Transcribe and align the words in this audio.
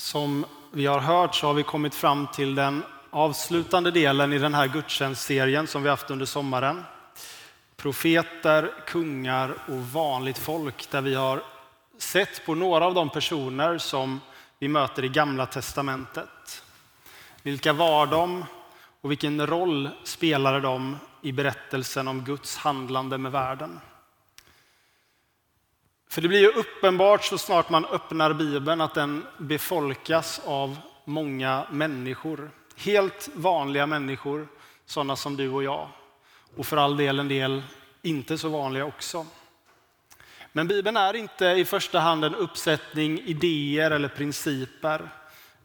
Som 0.00 0.46
vi 0.70 0.86
har 0.86 1.00
hört 1.00 1.34
så 1.34 1.46
har 1.46 1.54
vi 1.54 1.62
kommit 1.62 1.94
fram 1.94 2.26
till 2.26 2.54
den 2.54 2.82
avslutande 3.10 3.90
delen 3.90 4.32
i 4.32 4.38
den 4.38 4.54
här 4.54 4.66
gudstjänstserien 4.66 5.66
som 5.66 5.82
vi 5.82 5.88
haft 5.88 6.10
under 6.10 6.26
sommaren. 6.26 6.84
Profeter, 7.76 8.72
kungar 8.86 9.54
och 9.68 9.78
vanligt 9.78 10.38
folk 10.38 10.90
där 10.90 11.00
vi 11.00 11.14
har 11.14 11.42
sett 11.98 12.46
på 12.46 12.54
några 12.54 12.86
av 12.86 12.94
de 12.94 13.10
personer 13.10 13.78
som 13.78 14.20
vi 14.58 14.68
möter 14.68 15.04
i 15.04 15.08
Gamla 15.08 15.46
testamentet. 15.46 16.64
Vilka 17.42 17.72
var 17.72 18.06
de 18.06 18.44
och 19.00 19.10
vilken 19.10 19.46
roll 19.46 19.88
spelade 20.04 20.60
de 20.60 20.98
i 21.22 21.32
berättelsen 21.32 22.08
om 22.08 22.24
Guds 22.24 22.56
handlande 22.56 23.18
med 23.18 23.32
världen? 23.32 23.80
För 26.10 26.20
det 26.22 26.28
blir 26.28 26.40
ju 26.40 26.48
uppenbart 26.48 27.24
så 27.24 27.38
snart 27.38 27.70
man 27.70 27.84
öppnar 27.84 28.32
Bibeln 28.32 28.80
att 28.80 28.94
den 28.94 29.26
befolkas 29.38 30.40
av 30.44 30.76
många 31.04 31.66
människor. 31.70 32.50
Helt 32.76 33.28
vanliga 33.34 33.86
människor, 33.86 34.48
sådana 34.86 35.16
som 35.16 35.36
du 35.36 35.48
och 35.48 35.62
jag. 35.62 35.88
Och 36.56 36.66
för 36.66 36.76
all 36.76 36.96
del 36.96 37.18
en 37.18 37.28
del 37.28 37.62
inte 38.02 38.38
så 38.38 38.48
vanliga 38.48 38.84
också. 38.84 39.26
Men 40.52 40.68
Bibeln 40.68 40.96
är 40.96 41.16
inte 41.16 41.46
i 41.46 41.64
första 41.64 42.00
hand 42.00 42.24
en 42.24 42.34
uppsättning 42.34 43.20
idéer 43.20 43.90
eller 43.90 44.08
principer. 44.08 45.08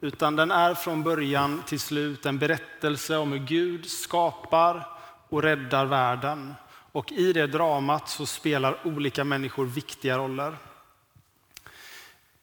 Utan 0.01 0.35
den 0.35 0.51
är 0.51 0.73
från 0.73 1.03
början 1.03 1.63
till 1.65 1.79
slut 1.79 2.25
en 2.25 2.39
berättelse 2.39 3.17
om 3.17 3.31
hur 3.31 3.39
Gud 3.39 3.89
skapar 3.89 4.87
och 5.29 5.43
räddar 5.43 5.85
världen. 5.85 6.55
Och 6.95 7.11
i 7.11 7.33
det 7.33 7.47
dramat 7.47 8.09
så 8.09 8.25
spelar 8.25 8.77
olika 8.83 9.23
människor 9.23 9.65
viktiga 9.65 10.17
roller. 10.17 10.57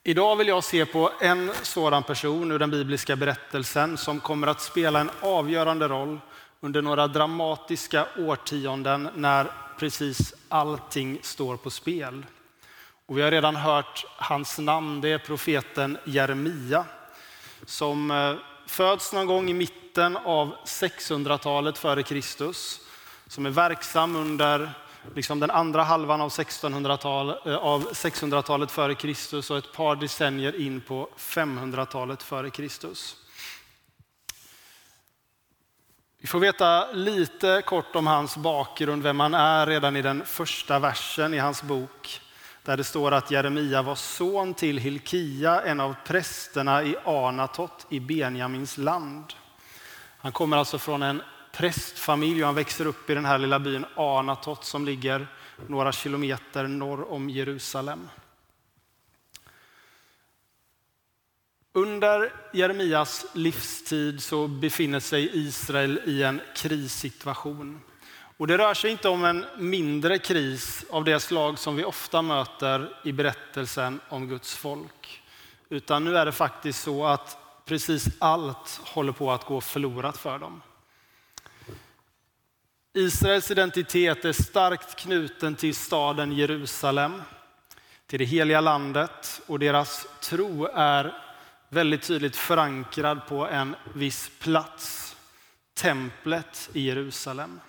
Idag 0.03 0.35
vill 0.35 0.47
jag 0.47 0.63
se 0.63 0.85
på 0.85 1.11
en 1.21 1.51
sådan 1.61 2.03
person 2.03 2.51
ur 2.51 2.59
den 2.59 2.71
bibliska 2.71 3.15
berättelsen 3.15 3.97
som 3.97 4.19
kommer 4.19 4.47
att 4.47 4.61
spela 4.61 4.99
en 4.99 5.09
avgörande 5.21 5.87
roll 5.87 6.19
under 6.59 6.81
några 6.81 7.07
dramatiska 7.07 8.07
årtionden 8.17 9.09
när 9.15 9.51
precis 9.79 10.33
allting 10.49 11.19
står 11.21 11.57
på 11.57 11.69
spel. 11.69 12.25
Och 13.05 13.17
vi 13.17 13.21
har 13.21 13.31
redan 13.31 13.55
hört 13.55 14.05
hans 14.17 14.59
namn, 14.59 15.01
det 15.01 15.09
är 15.09 15.17
profeten 15.17 15.97
Jeremia 16.03 16.85
som 17.65 18.11
eh, 18.11 18.35
föds 18.67 19.13
någon 19.13 19.27
gång 19.27 19.49
i 19.49 19.53
mitten 19.53 20.17
av 20.17 20.55
600-talet 20.65 21.77
före 21.77 22.03
Kristus 22.03 22.82
som 23.33 23.45
är 23.45 23.49
verksam 23.49 24.15
under 24.15 24.71
liksom 25.15 25.39
den 25.39 25.51
andra 25.51 25.83
halvan 25.83 26.21
av 26.21 26.29
1600-talet, 26.29 27.45
eh, 27.45 27.55
av 27.55 27.91
600-talet 27.91 28.71
före 28.71 28.95
Kristus 28.95 29.51
och 29.51 29.57
ett 29.57 29.73
par 29.73 29.95
decennier 29.95 30.61
in 30.61 30.81
på 30.81 31.09
500-talet 31.17 32.23
före 32.23 32.49
Kristus. 32.49 33.15
Vi 36.21 36.27
får 36.27 36.39
veta 36.39 36.91
lite 36.91 37.61
kort 37.65 37.95
om 37.95 38.07
hans 38.07 38.37
bakgrund, 38.37 39.03
vem 39.03 39.19
han 39.19 39.33
är, 39.33 39.65
redan 39.67 39.95
i 39.95 40.01
den 40.01 40.25
första 40.25 40.79
versen 40.79 41.33
i 41.33 41.37
hans 41.37 41.63
bok. 41.63 42.21
Där 42.63 42.77
det 42.77 42.83
står 42.83 43.11
att 43.11 43.31
Jeremia 43.31 43.81
var 43.81 43.95
son 43.95 44.53
till 44.53 44.77
Hilkia, 44.77 45.61
en 45.61 45.79
av 45.79 45.95
prästerna 46.05 46.83
i 46.83 46.95
Anatot 47.05 47.85
i 47.89 47.99
Benjamins 47.99 48.77
land. 48.77 49.33
Han 50.17 50.31
kommer 50.31 50.57
alltså 50.57 50.79
från 50.79 51.03
en 51.03 51.21
prästfamilj 51.53 52.41
och 52.41 52.45
han 52.45 52.55
växer 52.55 52.85
upp 52.85 53.09
i 53.09 53.13
den 53.13 53.25
här 53.25 53.37
lilla 53.37 53.59
byn 53.59 53.85
Anatot 53.95 54.65
som 54.65 54.85
ligger 54.85 55.27
några 55.67 55.91
kilometer 55.91 56.67
norr 56.67 57.11
om 57.11 57.29
Jerusalem. 57.29 58.09
Under 61.73 62.33
Jeremias 62.53 63.25
livstid 63.33 64.23
så 64.23 64.47
befinner 64.47 64.99
sig 64.99 65.29
Israel 65.33 66.01
i 66.05 66.23
en 66.23 66.41
krissituation. 66.55 67.81
Och 68.37 68.47
det 68.47 68.57
rör 68.57 68.73
sig 68.73 68.91
inte 68.91 69.09
om 69.09 69.25
en 69.25 69.45
mindre 69.57 70.19
kris 70.19 70.85
av 70.89 71.03
det 71.03 71.19
slag 71.19 71.59
som 71.59 71.75
vi 71.75 71.83
ofta 71.83 72.21
möter 72.21 72.99
i 73.03 73.11
berättelsen 73.11 73.99
om 74.09 74.27
Guds 74.27 74.55
folk. 74.55 75.23
Utan 75.69 76.03
nu 76.03 76.17
är 76.17 76.25
det 76.25 76.31
faktiskt 76.31 76.83
så 76.83 77.05
att 77.05 77.37
precis 77.65 78.09
allt 78.19 78.81
håller 78.83 79.11
på 79.11 79.31
att 79.31 79.45
gå 79.45 79.61
förlorat 79.61 80.17
för 80.17 80.39
dem. 80.39 80.61
Israels 82.95 83.51
identitet 83.51 84.25
är 84.25 84.31
starkt 84.31 84.95
knuten 84.95 85.55
till 85.55 85.75
staden 85.75 86.31
Jerusalem, 86.31 87.21
till 88.07 88.19
det 88.19 88.25
heliga 88.25 88.61
landet 88.61 89.41
och 89.47 89.59
deras 89.59 90.07
tro 90.21 90.65
är 90.73 91.13
väldigt 91.69 92.01
tydligt 92.01 92.35
förankrad 92.35 93.27
på 93.27 93.47
en 93.47 93.75
viss 93.93 94.31
plats, 94.39 95.15
templet 95.73 96.69
i 96.73 96.81
Jerusalem. 96.81 97.59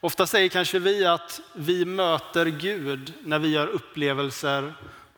Ofta 0.00 0.26
säger 0.26 0.48
kanske 0.48 0.78
vi 0.78 1.06
att 1.06 1.40
vi 1.54 1.84
möter 1.84 2.46
Gud 2.46 3.12
när 3.22 3.38
vi 3.38 3.48
gör 3.48 3.66
upplevelser 3.66 4.74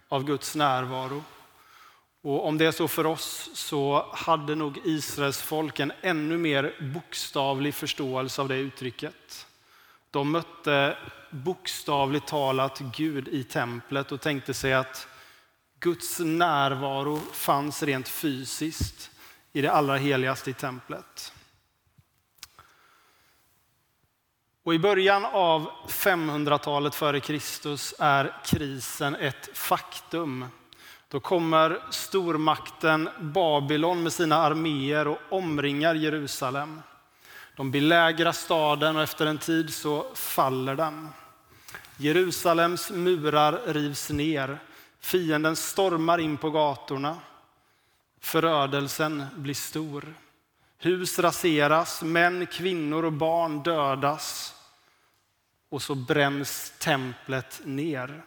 av 0.08 0.24
Guds 0.24 0.54
närvaro. 0.54 1.24
Och 2.22 2.46
om 2.46 2.58
det 2.58 2.66
är 2.66 2.72
så 2.72 2.88
för 2.88 3.06
oss 3.06 3.50
så 3.54 4.10
hade 4.12 4.54
nog 4.54 4.80
Israels 4.84 5.42
folk 5.42 5.80
en 5.80 5.92
ännu 6.00 6.38
mer 6.38 6.92
bokstavlig 6.94 7.74
förståelse 7.74 8.42
av 8.42 8.48
det 8.48 8.56
uttrycket. 8.56 9.46
De 10.10 10.32
mötte 10.32 10.98
bokstavligt 11.30 12.26
talat 12.26 12.78
Gud 12.78 13.28
i 13.28 13.44
templet 13.44 14.12
och 14.12 14.20
tänkte 14.20 14.54
sig 14.54 14.74
att 14.74 15.08
Guds 15.78 16.18
närvaro 16.18 17.16
fanns 17.32 17.82
rent 17.82 18.08
fysiskt 18.08 19.10
i 19.52 19.60
det 19.60 19.72
allra 19.72 19.96
heligaste 19.96 20.50
i 20.50 20.54
templet. 20.54 21.32
Och 24.62 24.74
I 24.74 24.78
början 24.78 25.24
av 25.24 25.70
500-talet 25.88 26.94
före 26.94 27.20
Kristus 27.20 27.94
är 27.98 28.36
krisen 28.44 29.14
ett 29.14 29.48
faktum. 29.54 30.46
Då 31.10 31.20
kommer 31.20 31.78
stormakten 31.90 33.08
Babylon 33.20 34.02
med 34.02 34.12
sina 34.12 34.36
arméer 34.36 35.08
och 35.08 35.18
omringar 35.28 35.94
Jerusalem. 35.94 36.82
De 37.56 37.70
belägrar 37.70 38.32
staden 38.32 38.96
och 38.96 39.02
efter 39.02 39.26
en 39.26 39.38
tid 39.38 39.74
så 39.74 40.06
faller 40.14 40.74
den. 40.74 41.08
Jerusalems 41.96 42.90
murar 42.90 43.60
rivs 43.66 44.10
ner. 44.10 44.58
Fienden 45.00 45.56
stormar 45.56 46.18
in 46.18 46.36
på 46.36 46.50
gatorna. 46.50 47.16
Förödelsen 48.20 49.26
blir 49.36 49.54
stor. 49.54 50.14
Hus 50.78 51.18
raseras, 51.18 52.02
män, 52.02 52.46
kvinnor 52.46 53.04
och 53.04 53.12
barn 53.12 53.62
dödas. 53.62 54.54
Och 55.68 55.82
så 55.82 55.94
bränns 55.94 56.72
templet 56.78 57.60
ner. 57.64 58.22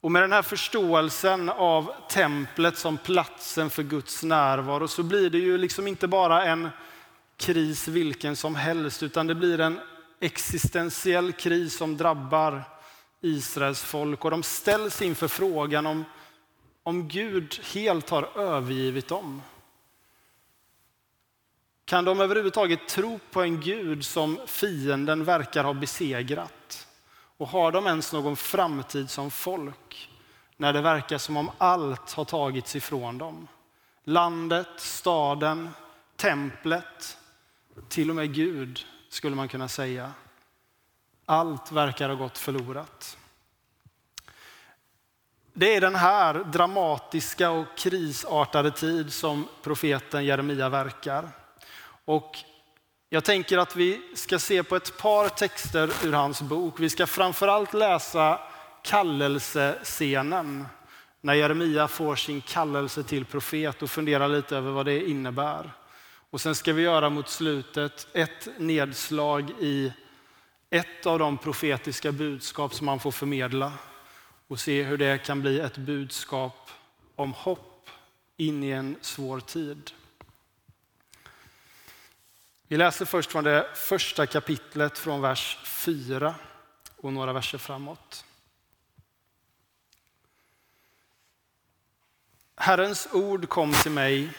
Och 0.00 0.12
med 0.12 0.22
den 0.22 0.32
här 0.32 0.42
förståelsen 0.42 1.48
av 1.48 1.92
templet 2.10 2.78
som 2.78 2.98
platsen 2.98 3.70
för 3.70 3.82
Guds 3.82 4.22
närvaro 4.22 4.88
så 4.88 5.02
blir 5.02 5.30
det 5.30 5.38
ju 5.38 5.58
liksom 5.58 5.86
inte 5.86 6.08
bara 6.08 6.44
en 6.44 6.68
kris 7.36 7.88
vilken 7.88 8.36
som 8.36 8.54
helst 8.54 9.02
utan 9.02 9.26
det 9.26 9.34
blir 9.34 9.60
en 9.60 9.80
existentiell 10.20 11.32
kris 11.32 11.76
som 11.76 11.96
drabbar 11.96 12.64
Israels 13.20 13.82
folk 13.82 14.24
och 14.24 14.30
de 14.30 14.42
ställs 14.42 15.02
inför 15.02 15.28
frågan 15.28 15.86
om, 15.86 16.04
om 16.82 17.08
Gud 17.08 17.60
helt 17.74 18.10
har 18.10 18.38
övergivit 18.38 19.08
dem. 19.08 19.42
Kan 21.84 22.04
de 22.04 22.20
överhuvudtaget 22.20 22.88
tro 22.88 23.20
på 23.30 23.42
en 23.42 23.60
Gud 23.60 24.04
som 24.04 24.38
fienden 24.46 25.24
verkar 25.24 25.64
ha 25.64 25.74
besegrat? 25.74 26.57
Och 27.38 27.48
har 27.48 27.72
de 27.72 27.86
ens 27.86 28.12
någon 28.12 28.36
framtid 28.36 29.10
som 29.10 29.30
folk 29.30 30.10
när 30.56 30.72
det 30.72 30.80
verkar 30.80 31.18
som 31.18 31.36
om 31.36 31.50
allt 31.58 32.12
har 32.12 32.24
tagits 32.24 32.76
ifrån 32.76 33.18
dem? 33.18 33.48
Landet, 34.04 34.68
staden, 34.76 35.70
templet, 36.16 37.18
till 37.88 38.10
och 38.10 38.16
med 38.16 38.34
Gud 38.34 38.86
skulle 39.08 39.36
man 39.36 39.48
kunna 39.48 39.68
säga. 39.68 40.12
Allt 41.26 41.72
verkar 41.72 42.08
ha 42.08 42.16
gått 42.16 42.38
förlorat. 42.38 43.18
Det 45.52 45.76
är 45.76 45.80
den 45.80 45.94
här 45.94 46.34
dramatiska 46.34 47.50
och 47.50 47.66
krisartade 47.76 48.70
tid 48.70 49.12
som 49.12 49.48
profeten 49.62 50.24
Jeremia 50.24 50.68
verkar. 50.68 51.28
Och 52.04 52.36
jag 53.10 53.24
tänker 53.24 53.58
att 53.58 53.76
vi 53.76 54.02
ska 54.14 54.38
se 54.38 54.62
på 54.62 54.76
ett 54.76 54.98
par 54.98 55.28
texter 55.28 55.90
ur 56.04 56.12
hans 56.12 56.42
bok. 56.42 56.80
Vi 56.80 56.90
ska 56.90 57.06
framförallt 57.06 57.74
läsa 57.74 58.40
kallelsescenen 58.82 60.66
när 61.20 61.34
Jeremia 61.34 61.88
får 61.88 62.16
sin 62.16 62.40
kallelse 62.40 63.02
till 63.02 63.24
profet 63.24 63.82
och 63.82 63.90
fundera 63.90 64.26
lite 64.26 64.56
över 64.56 64.70
vad 64.70 64.86
det 64.86 65.08
innebär. 65.08 65.72
Och 66.30 66.40
sen 66.40 66.54
ska 66.54 66.72
vi 66.72 66.82
göra 66.82 67.10
mot 67.10 67.28
slutet 67.28 68.08
ett 68.12 68.48
nedslag 68.58 69.50
i 69.60 69.92
ett 70.70 71.06
av 71.06 71.18
de 71.18 71.38
profetiska 71.38 72.12
budskap 72.12 72.74
som 72.74 72.86
man 72.86 73.00
får 73.00 73.10
förmedla 73.10 73.72
och 74.48 74.60
se 74.60 74.82
hur 74.82 74.96
det 74.96 75.24
kan 75.24 75.40
bli 75.40 75.60
ett 75.60 75.76
budskap 75.76 76.70
om 77.16 77.32
hopp 77.32 77.88
in 78.36 78.64
i 78.64 78.70
en 78.70 78.96
svår 79.00 79.40
tid. 79.40 79.90
Vi 82.70 82.76
läser 82.76 83.04
först 83.04 83.32
från 83.32 83.44
det 83.44 83.66
första 83.74 84.26
kapitlet 84.26 84.98
från 84.98 85.20
vers 85.20 85.58
4 85.64 86.34
och 86.96 87.12
några 87.12 87.32
verser 87.32 87.58
framåt. 87.58 88.24
Herrens 92.56 93.08
ord 93.12 93.48
kom 93.48 93.72
till 93.72 93.90
mig. 93.90 94.30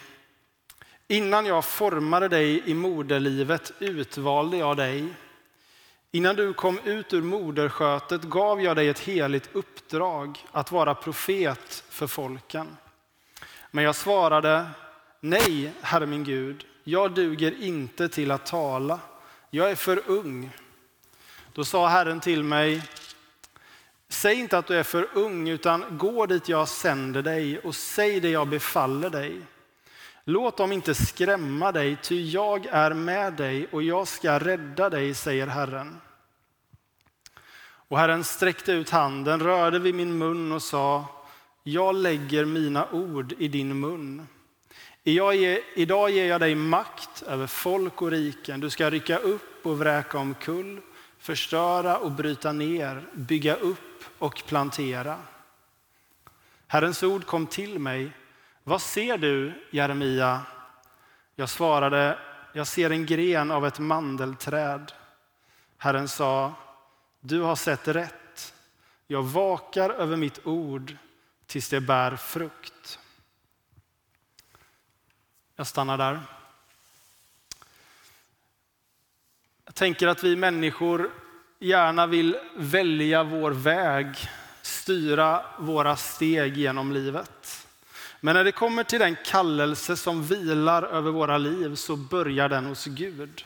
Innan 1.08 1.46
jag 1.46 1.66
formade 1.66 2.28
dig 2.28 2.70
i 2.70 2.74
moderlivet 2.74 3.72
utvalde 3.80 4.58
jag 4.58 4.78
dig. 4.78 5.14
Innan 6.12 6.36
du 6.36 6.54
kom 6.54 6.80
ut 6.80 7.14
ur 7.14 7.22
moderskötet 7.22 8.22
gav 8.22 8.62
jag 8.62 8.76
dig 8.76 8.90
ett 8.90 9.00
heligt 9.00 9.50
uppdrag 9.54 10.46
att 10.52 10.72
vara 10.72 10.96
profet 10.96 11.84
för 11.90 12.08
folken. 12.08 12.78
Men 13.72 13.84
jag 13.84 13.96
svarade, 13.96 14.70
nej, 15.20 15.74
Herre 15.82 16.06
min 16.06 16.24
Gud, 16.24 16.66
jag 16.90 17.14
duger 17.14 17.62
inte 17.62 18.10
till 18.10 18.32
att 18.32 18.46
tala. 18.46 19.00
Jag 19.50 19.72
är 19.72 19.76
för 19.76 20.02
ung. 20.06 20.50
Då 21.54 21.64
sa 21.66 21.88
Herren 21.88 22.20
till 22.20 22.44
mig, 22.44 22.82
säg 24.10 24.36
inte 24.36 24.58
att 24.58 24.68
du 24.68 24.76
är 24.76 24.84
för 24.84 25.08
ung, 25.14 25.50
utan 25.50 25.98
gå 25.98 26.26
dit 26.26 26.50
jag 26.50 26.68
sänder 26.68 27.22
dig 27.22 27.60
och 27.60 27.76
säg 27.76 28.20
det 28.20 28.30
jag 28.30 28.48
befaller 28.48 29.10
dig. 29.10 29.42
Låt 30.24 30.58
dem 30.58 30.72
inte 30.72 30.96
skrämma 30.96 31.72
dig, 31.72 31.98
ty 32.04 32.30
jag 32.30 32.66
är 32.66 32.94
med 32.94 33.34
dig 33.34 33.68
och 33.72 33.84
jag 33.84 34.08
ska 34.08 34.40
rädda 34.40 34.90
dig, 34.90 35.14
säger 35.14 35.48
Herren. 35.48 36.02
Och 37.62 37.98
Herren 37.98 38.24
sträckte 38.24 38.72
ut 38.72 38.90
handen, 38.90 39.40
rörde 39.40 39.80
vid 39.80 39.96
min 39.96 40.18
mun 40.18 40.52
och 40.52 40.64
sa, 40.64 41.06
jag 41.64 41.96
lägger 41.96 42.46
mina 42.46 42.92
ord 42.92 43.34
i 43.38 43.48
din 43.48 43.80
mun. 43.80 44.28
Idag 45.76 46.10
ger 46.10 46.26
jag 46.26 46.42
dig 46.42 46.56
makt 46.56 47.24
över 47.28 47.48
folk 47.48 48.02
och 48.02 48.12
riken. 48.12 48.60
Du 48.60 48.70
ska 48.70 48.90
rycka 48.90 49.18
upp 49.18 49.66
och 49.66 49.80
vräka 49.80 50.18
omkull, 50.18 50.82
förstöra 51.20 51.98
och 51.98 52.12
bryta 52.12 52.52
ner, 52.52 53.08
bygga 53.14 53.56
upp 53.56 54.04
och 54.18 54.44
plantera. 54.48 55.18
Herrens 56.68 57.04
ord 57.04 57.26
kom 57.26 57.48
till 57.48 57.80
mig. 57.80 58.12
Vad 58.64 58.82
ser 58.82 59.18
du, 59.18 59.54
Jeremia? 59.72 60.42
Jag 61.36 61.50
svarade, 61.50 62.20
jag 62.54 62.68
ser 62.68 62.90
en 62.90 63.06
gren 63.06 63.52
av 63.52 63.68
ett 63.68 63.80
mandelträd. 63.80 64.92
Herren 65.78 66.08
sa, 66.08 66.54
du 67.20 67.42
har 67.42 67.56
sett 67.56 67.88
rätt. 67.88 68.54
Jag 69.08 69.24
vakar 69.24 69.90
över 69.90 70.18
mitt 70.18 70.46
ord 70.46 70.96
tills 71.46 71.70
det 71.70 71.82
bär 71.82 72.16
frukt. 72.16 73.00
Jag 75.60 75.68
stannar 75.68 75.98
där. 75.98 76.20
Jag 79.66 79.76
tänker 79.76 80.08
att 80.08 80.24
vi 80.24 80.36
människor 80.36 81.12
gärna 81.60 82.08
vill 82.08 82.38
välja 82.56 83.24
vår 83.24 83.52
väg, 83.52 84.08
styra 84.62 85.46
våra 85.58 85.96
steg 85.96 86.58
genom 86.58 86.92
livet. 86.92 87.68
Men 88.20 88.36
när 88.36 88.44
det 88.44 88.52
kommer 88.52 88.84
till 88.84 89.00
den 89.00 89.18
kallelse 89.26 89.98
som 89.98 90.24
vilar 90.24 90.84
över 90.84 91.12
våra 91.12 91.38
liv 91.38 91.76
så 91.76 91.96
börjar 91.96 92.50
den 92.50 92.66
hos 92.66 92.86
Gud. 92.86 93.46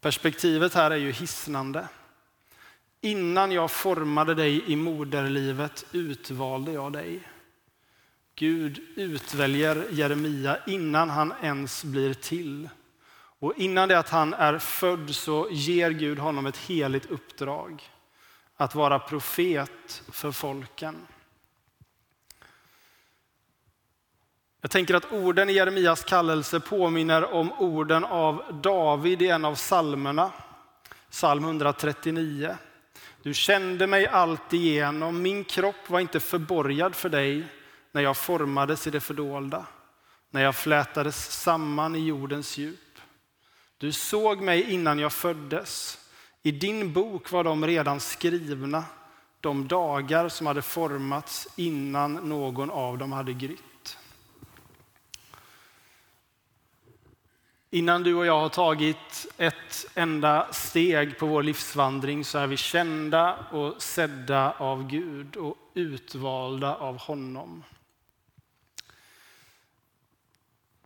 Perspektivet 0.00 0.74
här 0.74 0.90
är 0.90 0.96
ju 0.96 1.12
hisnande. 1.12 1.88
Innan 3.00 3.52
jag 3.52 3.70
formade 3.70 4.34
dig 4.34 4.72
i 4.72 4.76
moderlivet 4.76 5.84
utvalde 5.92 6.72
jag 6.72 6.92
dig. 6.92 7.20
Gud 8.40 8.80
utväljer 8.96 9.86
Jeremia 9.90 10.58
innan 10.66 11.10
han 11.10 11.34
ens 11.42 11.84
blir 11.84 12.14
till. 12.14 12.68
Och 13.12 13.54
innan 13.56 13.88
det 13.88 13.98
att 13.98 14.08
han 14.08 14.34
är 14.34 14.58
född 14.58 15.14
så 15.14 15.48
ger 15.50 15.90
Gud 15.90 16.18
honom 16.18 16.46
ett 16.46 16.56
heligt 16.56 17.10
uppdrag. 17.10 17.90
Att 18.56 18.74
vara 18.74 18.98
profet 18.98 20.02
för 20.12 20.32
folken. 20.32 21.06
Jag 24.60 24.70
tänker 24.70 24.94
att 24.94 25.12
orden 25.12 25.50
i 25.50 25.52
Jeremias 25.52 26.04
kallelse 26.04 26.60
påminner 26.60 27.32
om 27.32 27.52
orden 27.52 28.04
av 28.04 28.60
David 28.62 29.22
i 29.22 29.28
en 29.28 29.44
av 29.44 29.54
psalmerna, 29.54 30.32
psalm 31.10 31.44
139. 31.44 32.56
Du 33.22 33.34
kände 33.34 33.86
mig 33.86 34.06
alltigenom, 34.06 35.22
min 35.22 35.44
kropp 35.44 35.88
var 35.90 36.00
inte 36.00 36.20
förborgad 36.20 36.94
för 36.94 37.08
dig 37.08 37.48
när 37.92 38.02
jag 38.02 38.16
formades 38.16 38.86
i 38.86 38.90
det 38.90 39.00
fördolda, 39.00 39.66
när 40.30 40.42
jag 40.42 40.56
flätades 40.56 41.42
samman 41.42 41.96
i 41.96 42.04
jordens 42.04 42.58
djup. 42.58 43.00
Du 43.78 43.92
såg 43.92 44.40
mig 44.40 44.72
innan 44.72 44.98
jag 44.98 45.12
föddes. 45.12 45.98
I 46.42 46.50
din 46.50 46.92
bok 46.92 47.30
var 47.30 47.44
de 47.44 47.66
redan 47.66 48.00
skrivna, 48.00 48.84
de 49.40 49.68
dagar 49.68 50.28
som 50.28 50.46
hade 50.46 50.62
formats 50.62 51.48
innan 51.56 52.14
någon 52.14 52.70
av 52.70 52.98
dem 52.98 53.12
hade 53.12 53.32
grytt. 53.32 53.96
Innan 57.72 58.02
du 58.02 58.14
och 58.14 58.26
jag 58.26 58.40
har 58.40 58.48
tagit 58.48 59.26
ett 59.36 59.86
enda 59.94 60.52
steg 60.52 61.18
på 61.18 61.26
vår 61.26 61.42
livsvandring 61.42 62.24
så 62.24 62.38
är 62.38 62.46
vi 62.46 62.56
kända 62.56 63.36
och 63.36 63.82
sedda 63.82 64.52
av 64.52 64.86
Gud 64.86 65.36
och 65.36 65.56
utvalda 65.74 66.76
av 66.76 66.98
honom. 66.98 67.64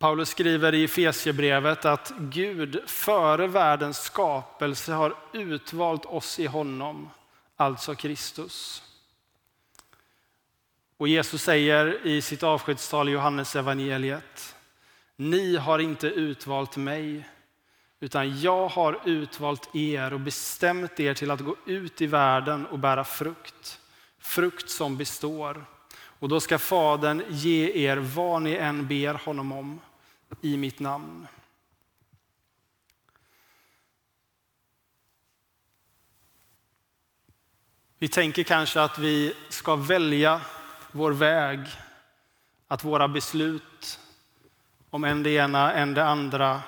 Paulus 0.04 0.28
skriver 0.28 0.74
i 0.74 0.84
Efesierbrevet 0.84 1.84
att 1.84 2.12
Gud 2.18 2.82
före 2.86 3.46
världens 3.46 3.98
skapelse 3.98 4.92
har 4.92 5.14
utvalt 5.32 6.04
oss 6.04 6.38
i 6.38 6.46
honom, 6.46 7.10
alltså 7.56 7.94
Kristus. 7.94 8.82
Och 10.96 11.08
Jesus 11.08 11.42
säger 11.42 12.06
i 12.06 12.22
sitt 12.22 12.42
avskedstal 12.42 13.08
i 13.08 13.12
Johannes 13.12 13.56
evangeliet 13.56 14.54
ni 15.16 15.56
har 15.56 15.78
inte 15.78 16.06
utvalt 16.06 16.76
mig, 16.76 17.28
utan 18.00 18.40
jag 18.40 18.68
har 18.68 19.00
utvalt 19.04 19.74
er 19.74 20.12
och 20.12 20.20
bestämt 20.20 21.00
er 21.00 21.14
till 21.14 21.30
att 21.30 21.40
gå 21.40 21.56
ut 21.66 22.02
i 22.02 22.06
världen 22.06 22.66
och 22.66 22.78
bära 22.78 23.04
frukt. 23.04 23.80
Frukt 24.18 24.70
som 24.70 24.96
består. 24.96 25.64
Och 26.18 26.28
då 26.28 26.40
ska 26.40 26.58
Fadern 26.58 27.22
ge 27.28 27.86
er 27.86 27.96
vad 27.96 28.42
ni 28.42 28.54
än 28.54 28.88
ber 28.88 29.14
honom 29.14 29.52
om 29.52 29.80
i 30.40 30.57
mitt 30.57 30.81
namn. 30.81 31.26
Vi 37.99 38.09
tänker 38.09 38.43
kanske 38.43 38.83
att 38.83 38.99
vi 38.99 39.35
ska 39.49 39.76
välja 39.76 40.40
vår 40.93 41.12
väg, 41.12 41.61
att 42.69 42.85
våra 42.85 43.09
beslut 43.09 44.00
om 44.90 45.04
än 45.04 45.23
det 45.23 45.31
ena, 45.31 45.73
än 45.73 45.95
det 45.95 46.04
andra 46.04 46.62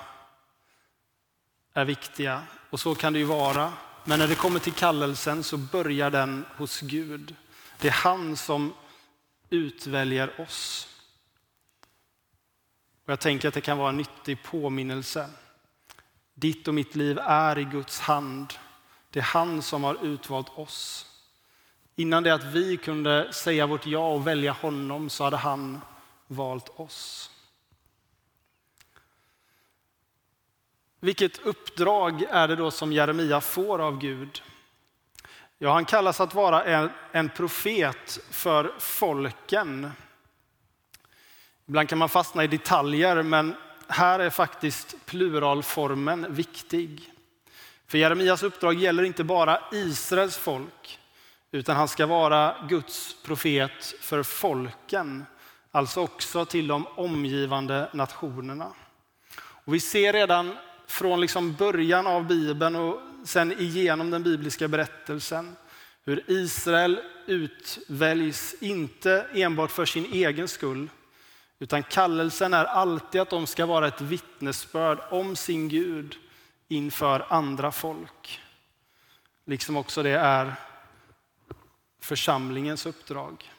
är 1.73 1.85
viktiga. 1.85 2.43
Och 2.69 2.79
så 2.79 2.95
kan 2.95 3.13
det 3.13 3.19
ju 3.19 3.25
vara. 3.25 3.73
Men 4.03 4.19
när 4.19 4.27
det 4.27 4.35
kommer 4.35 4.59
till 4.59 4.73
kallelsen 4.73 5.43
så 5.43 5.57
börjar 5.57 6.11
den 6.11 6.45
hos 6.57 6.81
Gud. 6.81 7.35
Det 7.79 7.87
är 7.87 7.91
han 7.91 8.37
som 8.37 8.73
utväljer 9.49 10.41
oss. 10.41 10.87
Och 13.07 13.11
jag 13.11 13.19
tänker 13.19 13.47
att 13.47 13.53
det 13.53 13.61
kan 13.61 13.77
vara 13.77 13.89
en 13.89 13.97
nyttig 13.97 14.43
påminnelse. 14.43 15.29
Ditt 16.33 16.67
och 16.67 16.73
mitt 16.73 16.95
liv 16.95 17.19
är 17.23 17.57
i 17.57 17.63
Guds 17.63 17.99
hand. 17.99 18.53
Det 19.09 19.19
är 19.19 19.23
han 19.23 19.61
som 19.61 19.83
har 19.83 20.05
utvalt 20.05 20.57
oss. 20.57 21.05
Innan 21.95 22.23
det 22.23 22.33
att 22.33 22.43
vi 22.43 22.77
kunde 22.77 23.33
säga 23.33 23.65
vårt 23.65 23.85
ja 23.85 24.13
och 24.13 24.27
välja 24.27 24.51
honom 24.51 25.09
så 25.09 25.23
hade 25.23 25.37
han 25.37 25.81
valt 26.27 26.79
oss. 26.79 27.31
Vilket 30.99 31.39
uppdrag 31.39 32.21
är 32.29 32.47
det 32.47 32.55
då 32.55 32.71
som 32.71 32.93
Jeremia 32.93 33.41
får 33.41 33.79
av 33.79 33.99
Gud? 33.99 34.41
Ja, 35.57 35.73
han 35.73 35.85
kallas 35.85 36.21
att 36.21 36.33
vara 36.33 36.63
en, 36.63 36.89
en 37.11 37.29
profet 37.29 38.19
för 38.29 38.73
folken. 38.79 39.91
Ibland 41.67 41.89
kan 41.89 41.97
man 41.97 42.09
fastna 42.09 42.43
i 42.43 42.47
detaljer, 42.47 43.23
men 43.23 43.55
här 43.87 44.19
är 44.19 44.29
faktiskt 44.29 44.95
pluralformen 45.05 46.25
viktig. 46.29 47.13
För 47.87 47.97
Jeremias 47.97 48.43
uppdrag 48.43 48.73
gäller 48.73 49.03
inte 49.03 49.23
bara 49.23 49.59
Israels 49.71 50.37
folk, 50.37 50.99
utan 51.51 51.75
han 51.75 51.87
ska 51.87 52.05
vara 52.05 52.55
Guds 52.69 53.15
profet 53.23 53.93
för 54.01 54.23
folken, 54.23 55.25
alltså 55.71 56.01
också 56.01 56.45
till 56.45 56.67
de 56.67 56.87
omgivande 56.87 57.89
nationerna. 57.93 58.71
Och 59.37 59.73
vi 59.73 59.79
ser 59.79 60.13
redan 60.13 60.57
från 60.87 61.21
liksom 61.21 61.53
början 61.53 62.07
av 62.07 62.27
Bibeln 62.27 62.75
och 62.75 62.99
sen 63.25 63.59
igenom 63.59 64.11
den 64.11 64.23
bibliska 64.23 64.67
berättelsen 64.67 65.55
Hur 66.05 66.23
Israel 66.27 66.99
utväljs, 67.25 68.55
inte 68.59 69.25
enbart 69.33 69.71
för 69.71 69.85
sin 69.85 70.05
egen 70.13 70.47
skull, 70.47 70.89
utan 71.59 71.83
kallelsen 71.83 72.53
är 72.53 72.65
alltid 72.65 73.21
att 73.21 73.29
de 73.29 73.47
ska 73.47 73.65
vara 73.65 73.87
ett 73.87 74.01
vittnesbörd 74.01 74.99
om 75.09 75.35
sin 75.35 75.69
Gud 75.69 76.15
inför 76.67 77.25
andra 77.29 77.71
folk. 77.71 78.41
Liksom 79.45 79.77
också 79.77 80.03
det 80.03 80.19
är 80.19 80.55
församlingens 82.01 82.85
uppdrag. 82.85 83.51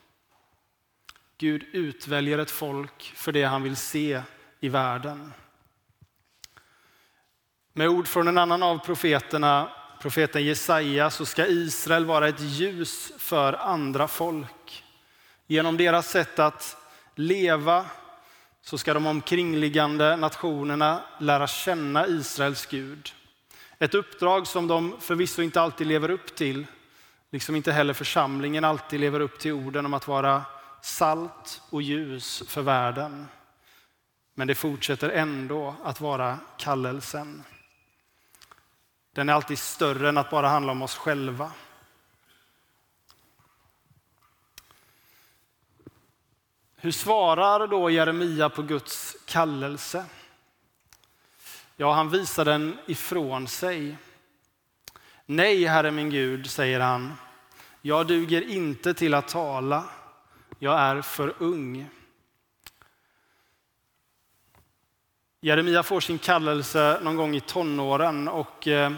Gud 1.38 1.64
utväljer 1.72 2.38
ett 2.38 2.50
folk 2.50 3.12
för 3.16 3.32
det 3.32 3.44
han 3.44 3.62
vill 3.62 3.76
se 3.76 4.22
i 4.60 4.68
världen. 4.68 5.32
Med 7.72 7.88
ord 7.88 8.08
från 8.08 8.28
en 8.28 8.38
annan 8.38 8.62
av 8.62 8.78
profeterna, 8.78 9.72
profeten 10.00 10.44
Jesaja, 10.44 11.10
så 11.10 11.26
ska 11.26 11.46
Israel 11.46 12.04
vara 12.04 12.28
ett 12.28 12.40
ljus 12.40 13.12
för 13.18 13.52
andra 13.52 14.08
folk. 14.08 14.84
Genom 15.46 15.76
deras 15.76 16.10
sätt 16.10 16.38
att 16.38 16.76
leva 17.18 17.86
så 18.62 18.78
ska 18.78 18.94
de 18.94 19.06
omkringliggande 19.06 20.16
nationerna 20.16 21.02
lära 21.18 21.46
känna 21.46 22.06
Israels 22.06 22.66
Gud. 22.66 23.12
Ett 23.78 23.94
uppdrag 23.94 24.46
som 24.46 24.66
de 24.66 25.00
förvisso 25.00 25.42
inte 25.42 25.60
alltid 25.60 25.86
lever 25.86 26.10
upp 26.10 26.34
till, 26.34 26.66
liksom 27.30 27.56
inte 27.56 27.72
heller 27.72 27.94
församlingen 27.94 28.64
alltid 28.64 29.00
lever 29.00 29.20
upp 29.20 29.38
till 29.38 29.52
orden 29.52 29.86
om 29.86 29.94
att 29.94 30.08
vara 30.08 30.42
salt 30.82 31.62
och 31.70 31.82
ljus 31.82 32.42
för 32.46 32.62
världen. 32.62 33.26
Men 34.34 34.48
det 34.48 34.54
fortsätter 34.54 35.10
ändå 35.10 35.74
att 35.84 36.00
vara 36.00 36.38
kallelsen. 36.58 37.44
Den 39.14 39.28
är 39.28 39.32
alltid 39.32 39.58
större 39.58 40.08
än 40.08 40.18
att 40.18 40.30
bara 40.30 40.48
handla 40.48 40.72
om 40.72 40.82
oss 40.82 40.96
själva. 40.96 41.52
Hur 46.80 46.90
svarar 46.90 47.66
då 47.66 47.90
Jeremia 47.90 48.48
på 48.48 48.62
Guds 48.62 49.16
kallelse? 49.26 50.04
Ja, 51.76 51.92
han 51.92 52.10
visar 52.10 52.44
den 52.44 52.78
ifrån 52.86 53.48
sig. 53.48 53.96
Nej, 55.26 55.64
Herre 55.64 55.90
min 55.90 56.10
Gud, 56.10 56.50
säger 56.50 56.80
han, 56.80 57.14
jag 57.82 58.06
duger 58.06 58.42
inte 58.42 58.94
till 58.94 59.14
att 59.14 59.28
tala, 59.28 59.84
jag 60.58 60.80
är 60.80 61.02
för 61.02 61.34
ung. 61.38 61.88
Jeremia 65.40 65.82
får 65.82 66.00
sin 66.00 66.18
kallelse 66.18 67.00
någon 67.02 67.16
gång 67.16 67.36
i 67.36 67.40
tonåren 67.40 68.28
och 68.28 68.68
eh, 68.68 68.92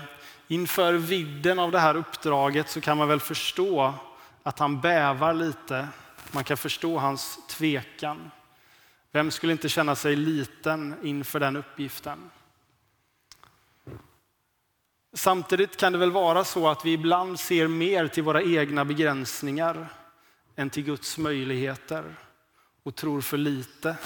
inför 0.48 0.92
vidden 0.92 1.58
av 1.58 1.70
det 1.70 1.78
här 1.78 1.96
uppdraget 1.96 2.70
så 2.70 2.80
kan 2.80 2.98
man 2.98 3.08
väl 3.08 3.20
förstå 3.20 3.94
att 4.42 4.58
han 4.58 4.80
bävar 4.80 5.34
lite. 5.34 5.88
Man 6.32 6.44
kan 6.44 6.56
förstå 6.56 6.98
hans 6.98 7.38
tvekan. 7.48 8.30
Vem 9.12 9.30
skulle 9.30 9.52
inte 9.52 9.68
känna 9.68 9.96
sig 9.96 10.16
liten 10.16 10.94
inför 11.02 11.40
den 11.40 11.56
uppgiften? 11.56 12.30
Samtidigt 15.12 15.76
kan 15.76 15.92
det 15.92 15.98
väl 15.98 16.10
vara 16.10 16.44
så 16.44 16.68
att 16.68 16.84
vi 16.84 16.92
ibland 16.92 17.40
ser 17.40 17.68
mer 17.68 18.08
till 18.08 18.22
våra 18.22 18.42
egna 18.42 18.84
begränsningar 18.84 19.88
än 20.56 20.70
till 20.70 20.84
Guds 20.84 21.18
möjligheter 21.18 22.14
och 22.82 22.94
tror 22.94 23.20
för 23.20 23.38
lite 23.38 23.96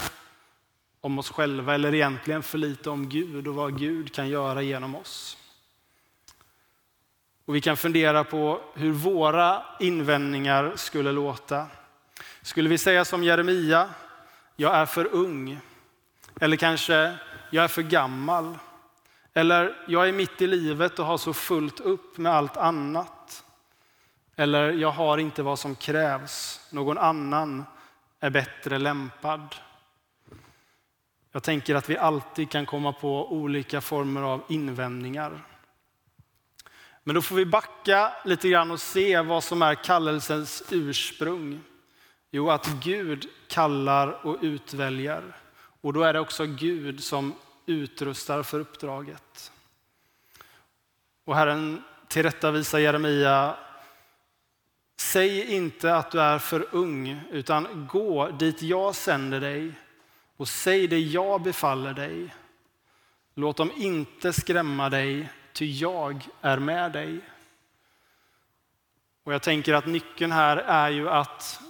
om 1.01 1.19
oss 1.19 1.31
själva 1.31 1.75
eller 1.75 1.95
egentligen 1.95 2.43
för 2.43 2.59
lite 2.59 2.91
om 2.91 3.09
Gud 3.09 3.49
och 3.49 3.55
vad 3.55 3.79
Gud 3.79 4.15
kan 4.15 4.29
göra 4.29 4.63
genom 4.63 4.95
oss. 4.95 5.39
Och 7.45 7.55
vi 7.55 7.61
kan 7.61 7.77
fundera 7.77 8.25
på 8.25 8.61
hur 8.75 8.93
våra 8.93 9.63
invändningar 9.81 10.73
skulle 10.77 11.13
låta. 11.13 11.67
Skulle 12.45 12.69
vi 12.69 12.79
säga 12.79 13.05
som 13.05 13.25
Jeremia, 13.25 13.91
jag 14.57 14.75
är 14.75 14.87
för 14.87 15.15
ung. 15.15 15.61
Eller 16.41 16.57
kanske, 16.57 17.17
jag 17.51 17.65
är 17.65 17.69
för 17.69 17.83
gammal. 17.83 18.59
Eller, 19.35 19.85
jag 19.89 20.09
är 20.09 20.13
mitt 20.13 20.43
i 20.43 20.47
livet 20.47 20.99
och 20.99 21.07
har 21.07 21.19
så 21.19 21.33
fullt 21.35 21.81
upp 21.81 22.19
med 22.19 22.33
allt 22.33 22.57
annat. 22.57 23.45
Eller, 24.37 24.73
jag 24.73 24.91
har 24.91 25.19
inte 25.19 25.43
vad 25.43 25.59
som 25.59 25.75
krävs. 25.75 26.61
Någon 26.71 26.99
annan 26.99 27.65
är 28.21 28.31
bättre 28.31 28.79
lämpad. 28.79 29.55
Jag 31.33 31.43
tänker 31.43 31.75
att 31.75 31.91
vi 31.91 31.99
alltid 31.99 32.51
kan 32.51 32.67
komma 32.67 32.93
på 32.93 33.33
olika 33.33 33.81
former 33.81 34.23
av 34.23 34.43
invändningar. 34.49 35.45
Men 37.05 37.15
då 37.15 37.23
får 37.23 37.37
vi 37.37 37.47
backa 37.47 38.13
lite 38.25 38.49
grann 38.49 38.71
och 38.71 38.81
se 38.81 39.21
vad 39.21 39.45
som 39.45 39.63
är 39.63 39.75
kallelsens 39.75 40.63
ursprung. 40.71 41.61
Jo, 42.37 42.51
att 42.51 42.67
Gud 42.67 43.29
kallar 43.47 44.27
och 44.27 44.39
utväljer. 44.41 45.37
Och 45.81 45.93
då 45.93 46.03
är 46.03 46.13
det 46.13 46.21
också 46.21 46.47
Gud 46.47 47.05
som 47.05 47.35
utrustar 47.67 48.43
för 48.43 48.61
uppdraget. 48.61 49.53
Och 51.25 51.37
Herren 51.37 51.83
tillrättavisar 52.09 52.79
Jeremia. 52.79 53.57
Säg 54.97 55.57
inte 55.57 55.97
att 55.97 56.11
du 56.11 56.21
är 56.21 56.39
för 56.39 56.67
ung, 56.71 57.21
utan 57.31 57.89
gå 57.93 58.29
dit 58.29 58.63
jag 58.63 58.95
sänder 58.95 59.41
dig 59.41 59.73
och 60.37 60.49
säg 60.49 60.89
det 60.89 60.99
jag 60.99 61.43
befaller 61.43 61.95
dig. 61.95 62.35
Låt 63.35 63.57
dem 63.57 63.71
inte 63.77 64.33
skrämma 64.33 64.91
dig, 64.91 65.29
ty 65.53 65.73
jag 65.73 66.29
är 66.41 66.59
med 66.59 66.93
dig. 66.93 67.21
Och 69.25 69.35
jag 69.35 69.43
tänker 69.43 69.75
att 69.75 69.87
nyckeln 69.87 70.33
här 70.33 70.57
är 70.57 70.91
ju 70.91 71.09
att 71.09 71.61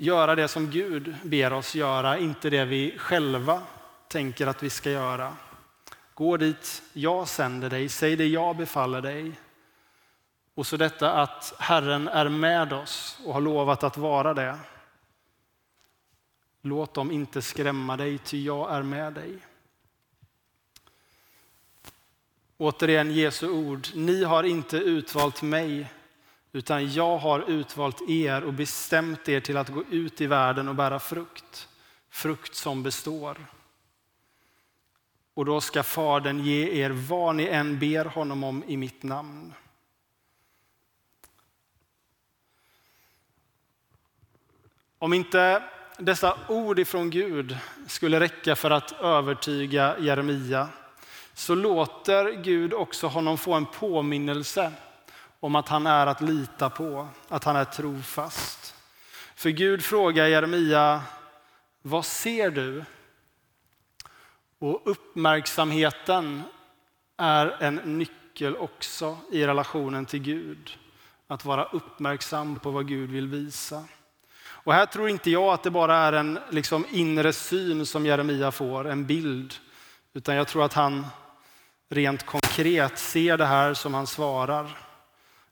göra 0.00 0.34
det 0.34 0.48
som 0.48 0.70
Gud 0.70 1.14
ber 1.22 1.52
oss 1.52 1.74
göra, 1.74 2.18
inte 2.18 2.50
det 2.50 2.64
vi 2.64 2.98
själva 2.98 3.62
tänker 4.08 4.46
att 4.46 4.62
vi 4.62 4.70
ska 4.70 4.90
göra. 4.90 5.36
Gå 6.14 6.36
dit 6.36 6.82
jag 6.92 7.28
sänder 7.28 7.70
dig, 7.70 7.88
säg 7.88 8.16
det 8.16 8.26
jag 8.26 8.56
befaller 8.56 9.00
dig. 9.00 9.32
Och 10.54 10.66
så 10.66 10.76
detta 10.76 11.12
att 11.12 11.54
Herren 11.58 12.08
är 12.08 12.28
med 12.28 12.72
oss 12.72 13.18
och 13.24 13.34
har 13.34 13.40
lovat 13.40 13.84
att 13.84 13.96
vara 13.96 14.34
det. 14.34 14.58
Låt 16.62 16.94
dem 16.94 17.10
inte 17.10 17.42
skrämma 17.42 17.96
dig, 17.96 18.18
ty 18.18 18.44
jag 18.44 18.74
är 18.74 18.82
med 18.82 19.12
dig. 19.12 19.38
Återigen 22.56 23.14
Jesu 23.14 23.48
ord. 23.48 23.88
Ni 23.94 24.24
har 24.24 24.42
inte 24.42 24.76
utvalt 24.76 25.42
mig, 25.42 25.92
utan 26.52 26.92
jag 26.92 27.18
har 27.18 27.50
utvalt 27.50 28.10
er 28.10 28.44
och 28.44 28.52
bestämt 28.52 29.28
er 29.28 29.40
till 29.40 29.56
att 29.56 29.68
gå 29.68 29.84
ut 29.90 30.20
i 30.20 30.26
världen 30.26 30.68
och 30.68 30.74
bära 30.74 30.98
frukt. 30.98 31.68
Frukt 32.10 32.54
som 32.54 32.82
består. 32.82 33.36
Och 35.34 35.44
då 35.44 35.60
ska 35.60 35.82
Fadern 35.82 36.44
ge 36.44 36.82
er 36.82 36.90
vad 36.90 37.36
ni 37.36 37.46
än 37.46 37.78
ber 37.78 38.04
honom 38.04 38.44
om 38.44 38.64
i 38.66 38.76
mitt 38.76 39.02
namn. 39.02 39.54
Om 44.98 45.12
inte 45.12 45.62
dessa 45.98 46.38
ord 46.48 46.78
ifrån 46.78 47.10
Gud 47.10 47.58
skulle 47.86 48.20
räcka 48.20 48.56
för 48.56 48.70
att 48.70 48.92
övertyga 48.92 49.98
Jeremia 49.98 50.68
så 51.34 51.54
låter 51.54 52.32
Gud 52.42 52.74
också 52.74 53.06
honom 53.06 53.38
få 53.38 53.52
en 53.52 53.66
påminnelse 53.66 54.72
om 55.40 55.54
att 55.54 55.68
han 55.68 55.86
är 55.86 56.06
att 56.06 56.20
lita 56.20 56.70
på, 56.70 57.08
att 57.28 57.44
han 57.44 57.56
är 57.56 57.64
trofast. 57.64 58.74
För 59.34 59.50
Gud 59.50 59.84
frågar 59.84 60.26
Jeremia, 60.26 61.02
vad 61.82 62.04
ser 62.04 62.50
du? 62.50 62.84
Och 64.58 64.82
uppmärksamheten 64.84 66.42
är 67.16 67.56
en 67.62 67.74
nyckel 67.74 68.56
också 68.56 69.18
i 69.30 69.46
relationen 69.46 70.06
till 70.06 70.22
Gud. 70.22 70.78
Att 71.26 71.44
vara 71.44 71.64
uppmärksam 71.64 72.58
på 72.58 72.70
vad 72.70 72.88
Gud 72.88 73.10
vill 73.10 73.28
visa. 73.28 73.84
Och 74.62 74.72
här 74.72 74.86
tror 74.86 75.08
inte 75.08 75.30
jag 75.30 75.52
att 75.52 75.62
det 75.62 75.70
bara 75.70 75.96
är 75.96 76.12
en 76.12 76.38
liksom 76.50 76.86
inre 76.90 77.32
syn 77.32 77.86
som 77.86 78.06
Jeremia 78.06 78.52
får, 78.52 78.88
en 78.88 79.06
bild. 79.06 79.54
Utan 80.12 80.34
jag 80.34 80.48
tror 80.48 80.64
att 80.64 80.74
han 80.74 81.06
rent 81.88 82.26
konkret 82.26 82.98
ser 82.98 83.36
det 83.36 83.46
här 83.46 83.74
som 83.74 83.94
han 83.94 84.06
svarar. 84.06 84.89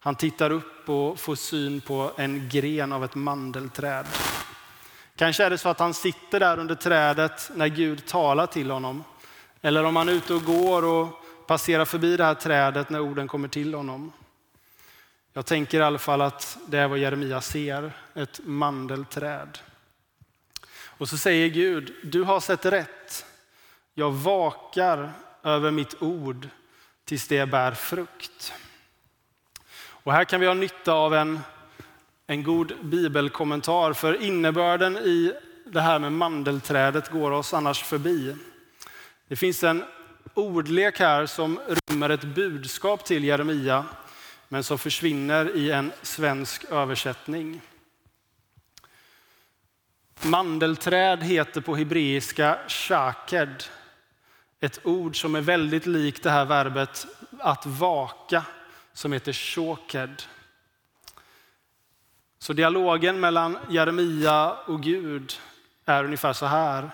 Han 0.08 0.14
tittar 0.14 0.50
upp 0.50 0.88
och 0.88 1.20
får 1.20 1.34
syn 1.34 1.80
på 1.80 2.12
en 2.16 2.48
gren 2.48 2.92
av 2.92 3.04
ett 3.04 3.14
mandelträd. 3.14 4.06
Kanske 5.16 5.44
är 5.44 5.50
det 5.50 5.58
så 5.58 5.68
att 5.68 5.78
han 5.78 5.94
sitter 5.94 6.40
där 6.40 6.58
under 6.58 6.74
trädet 6.74 7.50
när 7.54 7.66
Gud 7.66 8.06
talar 8.06 8.46
till 8.46 8.70
honom. 8.70 9.04
Eller 9.62 9.84
om 9.84 9.96
han 9.96 10.08
är 10.08 10.12
ute 10.12 10.34
och 10.34 10.44
går 10.44 10.84
och 10.84 11.08
passerar 11.46 11.84
förbi 11.84 12.16
det 12.16 12.24
här 12.24 12.34
trädet 12.34 12.90
när 12.90 13.00
orden 13.00 13.28
kommer 13.28 13.48
till 13.48 13.74
honom. 13.74 14.12
Jag 15.32 15.46
tänker 15.46 15.80
i 15.80 15.82
alla 15.82 15.98
fall 15.98 16.20
att 16.20 16.58
det 16.66 16.78
är 16.78 16.88
vad 16.88 16.98
Jeremia 16.98 17.40
ser, 17.40 17.92
ett 18.14 18.40
mandelträd. 18.44 19.58
Och 20.84 21.08
så 21.08 21.18
säger 21.18 21.48
Gud, 21.48 21.94
du 22.02 22.22
har 22.22 22.40
sett 22.40 22.66
rätt. 22.66 23.24
Jag 23.94 24.10
vakar 24.10 25.12
över 25.42 25.70
mitt 25.70 26.02
ord 26.02 26.48
tills 27.04 27.28
det 27.28 27.46
bär 27.46 27.72
frukt. 27.72 28.52
Och 30.08 30.14
här 30.14 30.24
kan 30.24 30.40
vi 30.40 30.46
ha 30.46 30.54
nytta 30.54 30.92
av 30.92 31.14
en, 31.14 31.40
en 32.26 32.42
god 32.42 32.72
bibelkommentar, 32.82 33.92
för 33.92 34.22
innebörden 34.22 34.96
i 34.96 35.32
det 35.64 35.80
här 35.80 35.98
med 35.98 36.12
mandelträdet 36.12 37.10
går 37.10 37.30
oss 37.30 37.54
annars 37.54 37.82
förbi. 37.82 38.36
Det 39.28 39.36
finns 39.36 39.64
en 39.64 39.84
ordlek 40.34 40.98
här 40.98 41.26
som 41.26 41.60
rymmer 41.68 42.10
ett 42.10 42.24
budskap 42.24 43.04
till 43.04 43.24
Jeremia, 43.24 43.84
men 44.48 44.64
som 44.64 44.78
försvinner 44.78 45.56
i 45.56 45.70
en 45.70 45.92
svensk 46.02 46.64
översättning. 46.64 47.60
Mandelträd 50.22 51.22
heter 51.22 51.60
på 51.60 51.76
hebreiska 51.76 52.58
shaked, 52.68 53.64
ett 54.60 54.80
ord 54.86 55.20
som 55.20 55.34
är 55.34 55.40
väldigt 55.40 55.86
likt 55.86 56.22
det 56.22 56.30
här 56.30 56.44
verbet 56.44 57.06
att 57.38 57.66
vaka, 57.66 58.44
som 58.98 59.12
heter 59.12 59.32
shoked. 59.32 60.22
Så 62.38 62.52
dialogen 62.52 63.20
mellan 63.20 63.58
Jeremia 63.70 64.52
och 64.52 64.82
Gud 64.82 65.32
är 65.84 66.04
ungefär 66.04 66.32
så 66.32 66.46
här. 66.46 66.90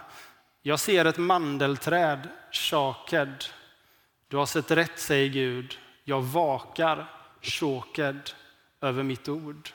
Jag 0.62 0.80
ser 0.80 1.04
ett 1.04 1.18
mandelträd, 1.18 2.28
Shoked. 2.52 3.44
Du 4.28 4.36
har 4.36 4.46
sett 4.46 4.70
rätt, 4.70 4.98
säger 4.98 5.28
Gud. 5.28 5.78
Jag 6.04 6.22
vakar, 6.22 7.06
shoked, 7.42 8.30
över 8.80 9.02
mitt 9.02 9.28
ord. 9.28 9.70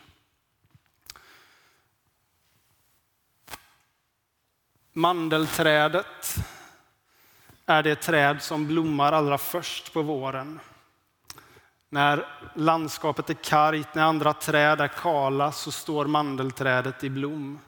Mandelträdet 4.93 6.37
är 7.65 7.83
det 7.83 7.95
träd 7.95 8.41
som 8.41 8.67
blommar 8.67 9.11
allra 9.11 9.37
först 9.37 9.93
på 9.93 10.01
våren. 10.01 10.59
När 11.89 12.25
landskapet 12.55 13.29
är 13.29 13.33
kargt, 13.33 13.95
när 13.95 14.03
andra 14.03 14.33
träd 14.33 14.81
är 14.81 14.87
kala, 14.87 15.51
så 15.51 15.71
står 15.71 16.05
mandelträdet 16.05 17.03
i 17.03 17.09
blom 17.09 17.59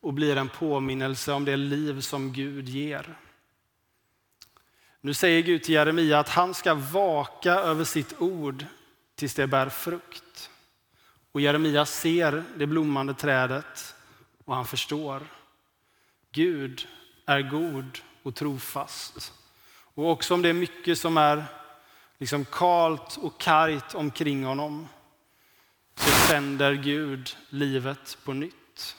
och 0.00 0.14
blir 0.14 0.36
en 0.36 0.48
påminnelse 0.48 1.32
om 1.32 1.44
det 1.44 1.56
liv 1.56 2.00
som 2.00 2.32
Gud 2.32 2.68
ger. 2.68 3.16
Nu 5.00 5.14
säger 5.14 5.42
Gud 5.42 5.62
till 5.62 5.74
Jeremia 5.74 6.18
att 6.18 6.28
han 6.28 6.54
ska 6.54 6.74
vaka 6.74 7.52
över 7.52 7.84
sitt 7.84 8.20
ord 8.20 8.64
tills 9.14 9.34
det 9.34 9.46
bär 9.46 9.68
frukt. 9.68 10.50
Och 11.32 11.40
Jeremia 11.40 11.86
ser 11.86 12.44
det 12.56 12.66
blommande 12.66 13.14
trädet 13.14 13.94
och 14.44 14.54
han 14.54 14.66
förstår. 14.66 15.22
Gud 16.32 16.88
är 17.26 17.42
god 17.42 17.98
och 18.22 18.34
trofast. 18.34 19.32
Och 19.94 20.10
också 20.10 20.34
om 20.34 20.42
det 20.42 20.48
är 20.48 20.52
mycket 20.52 20.98
som 20.98 21.16
är 21.16 21.44
liksom 22.20 22.44
kalt 22.44 23.16
och 23.16 23.40
kargt 23.40 23.94
omkring 23.94 24.44
honom 24.44 24.88
så 25.94 26.10
sänder 26.10 26.74
Gud 26.74 27.36
livet 27.48 28.18
på 28.24 28.32
nytt. 28.32 28.96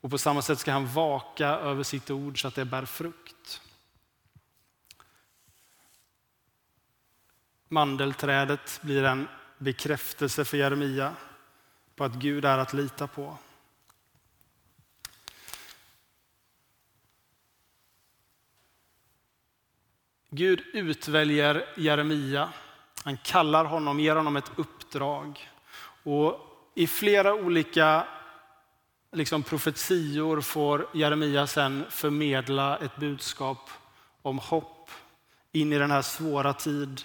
Och 0.00 0.10
på 0.10 0.18
samma 0.18 0.42
sätt 0.42 0.58
ska 0.58 0.72
han 0.72 0.86
vaka 0.86 1.46
över 1.48 1.82
sitt 1.82 2.10
ord 2.10 2.40
så 2.40 2.48
att 2.48 2.54
det 2.54 2.64
bär 2.64 2.84
frukt. 2.84 3.60
Mandelträdet 7.68 8.80
blir 8.82 9.04
en 9.04 9.28
bekräftelse 9.58 10.44
för 10.44 10.56
Jeremia 10.56 11.14
på 11.96 12.04
att 12.04 12.14
Gud 12.14 12.44
är 12.44 12.58
att 12.58 12.72
lita 12.72 13.06
på. 13.06 13.38
Gud 20.36 20.62
utväljer 20.72 21.66
Jeremia. 21.76 22.48
Han 23.04 23.16
kallar 23.16 23.64
honom, 23.64 24.00
ger 24.00 24.16
honom 24.16 24.36
ett 24.36 24.50
uppdrag. 24.56 25.50
Och 26.02 26.38
I 26.74 26.86
flera 26.86 27.34
olika 27.34 28.06
liksom, 29.12 29.42
profetior 29.42 30.40
får 30.40 30.86
Jeremia 30.92 31.46
sen 31.46 31.84
förmedla 31.90 32.78
ett 32.78 32.96
budskap 32.96 33.70
om 34.22 34.38
hopp 34.38 34.90
in 35.52 35.72
i 35.72 35.78
den 35.78 35.90
här 35.90 36.02
svåra 36.02 36.52
tid 36.52 37.02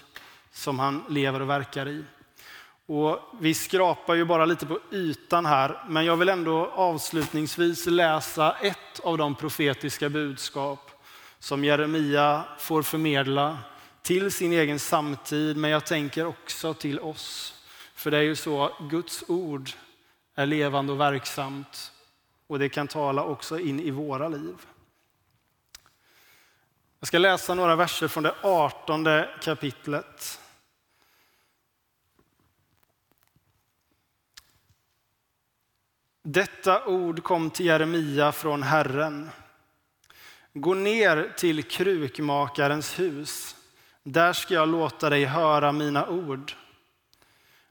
som 0.52 0.78
han 0.78 1.04
lever 1.08 1.42
och 1.42 1.50
verkar 1.50 1.88
i. 1.88 2.04
Och 2.86 3.18
vi 3.40 3.54
skrapar 3.54 4.14
ju 4.14 4.24
bara 4.24 4.44
lite 4.44 4.66
på 4.66 4.78
ytan 4.92 5.46
här, 5.46 5.84
men 5.88 6.04
jag 6.04 6.16
vill 6.16 6.28
ändå 6.28 6.66
avslutningsvis 6.66 7.86
läsa 7.86 8.56
ett 8.60 9.00
av 9.02 9.18
de 9.18 9.34
profetiska 9.34 10.08
budskap 10.08 10.99
som 11.40 11.64
Jeremia 11.64 12.44
får 12.58 12.82
förmedla 12.82 13.58
till 14.02 14.32
sin 14.32 14.52
egen 14.52 14.78
samtid, 14.78 15.56
men 15.56 15.70
jag 15.70 15.86
tänker 15.86 16.26
också 16.26 16.74
till 16.74 17.00
oss. 17.00 17.54
För 17.94 18.10
det 18.10 18.16
är 18.16 18.22
ju 18.22 18.36
så, 18.36 18.76
Guds 18.90 19.24
ord 19.28 19.70
är 20.34 20.46
levande 20.46 20.92
och 20.92 21.00
verksamt 21.00 21.92
och 22.46 22.58
det 22.58 22.68
kan 22.68 22.88
tala 22.88 23.24
också 23.24 23.58
in 23.58 23.80
i 23.80 23.90
våra 23.90 24.28
liv. 24.28 24.56
Jag 26.98 27.06
ska 27.06 27.18
läsa 27.18 27.54
några 27.54 27.76
verser 27.76 28.08
från 28.08 28.22
det 28.22 28.34
artonde 28.42 29.28
kapitlet. 29.42 30.40
Detta 36.22 36.86
ord 36.86 37.22
kom 37.22 37.50
till 37.50 37.66
Jeremia 37.66 38.32
från 38.32 38.62
Herren. 38.62 39.30
Gå 40.52 40.74
ner 40.74 41.32
till 41.36 41.62
krukmakarens 41.62 42.98
hus. 42.98 43.56
Där 44.02 44.32
ska 44.32 44.54
jag 44.54 44.68
låta 44.68 45.10
dig 45.10 45.24
höra 45.24 45.72
mina 45.72 46.08
ord. 46.08 46.52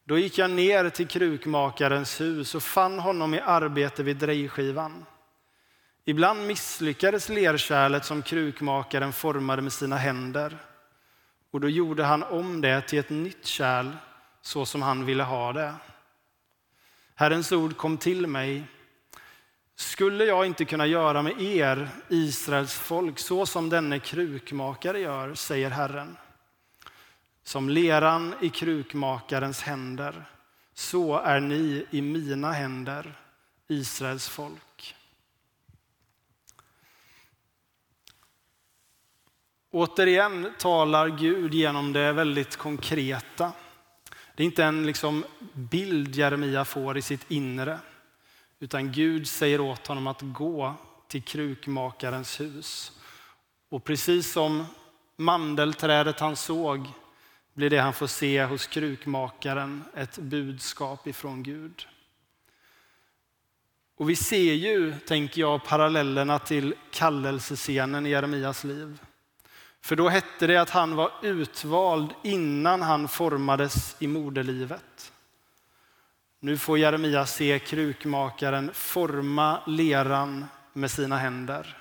Då 0.03 0.17
gick 0.17 0.37
jag 0.37 0.51
ner 0.51 0.89
till 0.89 1.07
krukmakarens 1.07 2.21
hus 2.21 2.55
och 2.55 2.63
fann 2.63 2.99
honom 2.99 3.33
i 3.33 3.39
arbete 3.39 4.03
vid 4.03 4.17
drejskivan. 4.17 5.05
Ibland 6.05 6.47
misslyckades 6.47 7.29
lerkärlet 7.29 8.05
som 8.05 8.21
krukmakaren 8.21 9.13
formade 9.13 9.61
med 9.61 9.73
sina 9.73 9.97
händer 9.97 10.57
och 11.51 11.61
då 11.61 11.69
gjorde 11.69 12.03
han 12.03 12.23
om 12.23 12.61
det 12.61 12.81
till 12.81 12.99
ett 12.99 13.09
nytt 13.09 13.45
kärl 13.45 13.91
så 14.41 14.65
som 14.65 14.81
han 14.81 15.05
ville 15.05 15.23
ha 15.23 15.53
det. 15.53 15.73
Herrens 17.15 17.51
ord 17.51 17.77
kom 17.77 17.97
till 17.97 18.27
mig 18.27 18.63
skulle 19.79 20.25
jag 20.25 20.45
inte 20.45 20.65
kunna 20.65 20.85
göra 20.85 21.21
med 21.21 21.41
er, 21.41 21.89
Israels 22.07 22.73
folk, 22.73 23.19
så 23.19 23.45
som 23.45 23.69
denne 23.69 23.99
krukmakare 23.99 24.99
gör, 24.99 25.35
säger 25.35 25.69
Herren. 25.69 26.17
Som 27.43 27.69
leran 27.69 28.33
i 28.41 28.49
krukmakarens 28.49 29.61
händer, 29.61 30.25
så 30.73 31.17
är 31.17 31.39
ni 31.39 31.85
i 31.89 32.01
mina 32.01 32.51
händer, 32.51 33.19
Israels 33.67 34.29
folk. 34.29 34.95
Återigen 39.71 40.53
talar 40.57 41.07
Gud 41.07 41.53
genom 41.53 41.93
det 41.93 42.13
väldigt 42.13 42.55
konkreta. 42.55 43.51
Det 44.35 44.43
är 44.43 44.45
inte 44.45 44.63
en 44.63 44.85
liksom 44.85 45.25
bild 45.53 46.15
Jeremia 46.15 46.65
får 46.65 46.97
i 46.97 47.01
sitt 47.01 47.31
inre. 47.31 47.79
Utan 48.59 48.91
Gud 48.91 49.27
säger 49.27 49.61
åt 49.61 49.87
honom 49.87 50.07
att 50.07 50.21
gå 50.21 50.73
till 51.07 51.23
krukmakarens 51.23 52.39
hus. 52.39 52.91
Och 53.69 53.83
precis 53.83 54.31
som 54.31 54.65
mandelträdet 55.15 56.19
han 56.19 56.35
såg 56.35 56.87
blir 57.53 57.69
det 57.69 57.79
han 57.79 57.93
får 57.93 58.07
se 58.07 58.43
hos 58.43 58.67
krukmakaren 58.67 59.83
ett 59.95 60.17
budskap 60.17 61.07
ifrån 61.07 61.43
Gud. 61.43 61.87
Och 63.95 64.09
vi 64.09 64.15
ser 64.15 64.53
ju, 64.53 64.93
tänker 64.99 65.41
jag, 65.41 65.63
parallellerna 65.63 66.39
till 66.39 66.75
kallelsescenen 66.91 68.05
i 68.05 68.09
Jeremias 68.09 68.63
liv. 68.63 68.99
För 69.81 69.95
då 69.95 70.09
hette 70.09 70.47
det 70.47 70.57
att 70.57 70.69
han 70.69 70.95
var 70.95 71.11
utvald 71.21 72.13
innan 72.23 72.81
han 72.81 73.07
formades 73.07 73.95
i 73.99 74.07
moderlivet. 74.07 75.11
Nu 76.39 76.57
får 76.57 76.77
Jeremia 76.77 77.25
se 77.25 77.59
krukmakaren 77.59 78.73
forma 78.73 79.61
leran 79.67 80.45
med 80.73 80.91
sina 80.91 81.17
händer. 81.17 81.77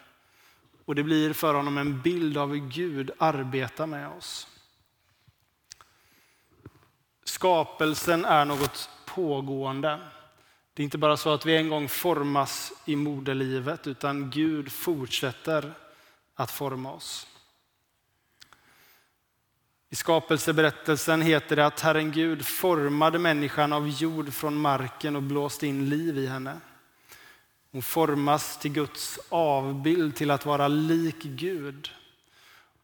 Och 0.84 0.94
det 0.94 1.02
blir 1.02 1.32
för 1.32 1.54
honom 1.54 1.78
en 1.78 2.02
bild 2.02 2.38
av 2.38 2.48
hur 2.48 2.68
Gud 2.68 3.10
arbetar 3.18 3.86
med 3.86 4.08
oss. 4.08 4.48
Skapelsen 7.24 8.24
är 8.24 8.44
något 8.44 8.90
pågående. 9.06 10.00
Det 10.74 10.82
är 10.82 10.84
inte 10.84 10.98
bara 10.98 11.16
så 11.16 11.32
att 11.32 11.46
vi 11.46 11.56
en 11.56 11.68
gång 11.68 11.88
formas 11.88 12.72
i 12.84 12.96
moderlivet, 12.96 13.86
utan 13.86 14.30
Gud 14.30 14.72
fortsätter 14.72 15.72
att 16.34 16.50
forma 16.50 16.92
oss. 16.92 17.26
I 19.90 19.96
skapelseberättelsen 19.96 21.22
heter 21.22 21.57
det 21.57 21.66
att 21.66 21.81
Herren 21.81 22.11
Gud 22.11 22.46
formade 22.46 23.18
människan 23.18 23.72
av 23.72 23.88
jord 23.88 24.33
från 24.33 24.61
marken 24.61 25.16
och 25.16 25.22
blåste 25.22 25.66
in 25.66 25.88
liv 25.88 26.18
i 26.18 26.27
henne. 26.27 26.61
Hon 27.72 27.83
formas 27.83 28.59
till 28.59 28.72
Guds 28.72 29.18
avbild, 29.29 30.16
till 30.16 30.31
att 30.31 30.46
vara 30.46 30.68
lik 30.68 31.22
Gud. 31.22 31.90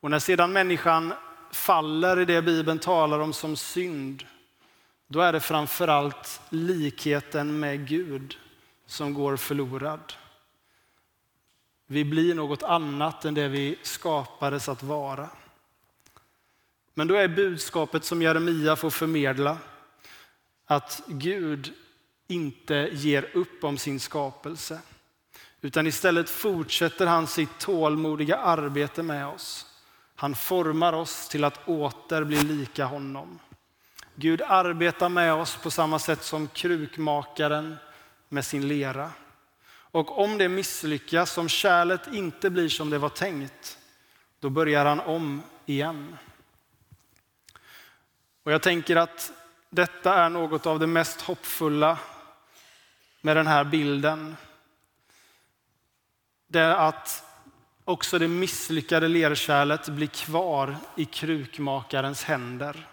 Och 0.00 0.10
när 0.10 0.18
sedan 0.18 0.52
människan 0.52 1.14
faller 1.52 2.20
i 2.20 2.24
det 2.24 2.42
Bibeln 2.42 2.78
talar 2.78 3.18
om 3.18 3.32
som 3.32 3.56
synd, 3.56 4.24
då 5.06 5.20
är 5.20 5.32
det 5.32 5.40
framförallt 5.40 6.40
likheten 6.48 7.60
med 7.60 7.88
Gud 7.88 8.36
som 8.86 9.14
går 9.14 9.36
förlorad. 9.36 10.12
Vi 11.86 12.04
blir 12.04 12.34
något 12.34 12.62
annat 12.62 13.24
än 13.24 13.34
det 13.34 13.48
vi 13.48 13.78
skapades 13.82 14.68
att 14.68 14.82
vara. 14.82 15.28
Men 16.94 17.08
då 17.08 17.14
är 17.14 17.28
budskapet 17.28 18.04
som 18.04 18.22
Jeremia 18.22 18.76
får 18.76 18.90
förmedla 18.90 19.58
att 20.66 21.02
Gud 21.06 21.72
inte 22.28 22.88
ger 22.92 23.30
upp 23.34 23.64
om 23.64 23.78
sin 23.78 24.00
skapelse. 24.00 24.80
Utan 25.60 25.86
istället 25.86 26.30
fortsätter 26.30 27.06
han 27.06 27.26
sitt 27.26 27.58
tålmodiga 27.58 28.36
arbete 28.36 29.02
med 29.02 29.26
oss. 29.26 29.66
Han 30.16 30.34
formar 30.34 30.92
oss 30.92 31.28
till 31.28 31.44
att 31.44 31.68
åter 31.68 32.24
bli 32.24 32.42
lika 32.42 32.84
honom. 32.84 33.38
Gud 34.14 34.42
arbetar 34.42 35.08
med 35.08 35.34
oss 35.34 35.56
på 35.56 35.70
samma 35.70 35.98
sätt 35.98 36.22
som 36.22 36.48
krukmakaren 36.48 37.76
med 38.28 38.44
sin 38.44 38.68
lera. 38.68 39.10
Och 39.66 40.18
om 40.18 40.38
det 40.38 40.48
misslyckas, 40.48 41.38
om 41.38 41.48
kärlet 41.48 42.06
inte 42.12 42.50
blir 42.50 42.68
som 42.68 42.90
det 42.90 42.98
var 42.98 43.08
tänkt, 43.08 43.78
då 44.40 44.50
börjar 44.50 44.84
han 44.84 45.00
om 45.00 45.42
igen. 45.66 46.16
Och 48.44 48.52
jag 48.52 48.62
tänker 48.62 48.96
att 48.96 49.32
detta 49.70 50.14
är 50.14 50.28
något 50.28 50.66
av 50.66 50.78
det 50.78 50.86
mest 50.86 51.20
hoppfulla 51.20 51.98
med 53.20 53.36
den 53.36 53.46
här 53.46 53.64
bilden. 53.64 54.36
Det 56.46 56.60
är 56.60 56.88
att 56.88 57.24
också 57.84 58.18
det 58.18 58.28
misslyckade 58.28 59.08
lerkärlet 59.08 59.88
blir 59.88 60.06
kvar 60.06 60.76
i 60.96 61.04
krukmakarens 61.04 62.24
händer. 62.24 62.88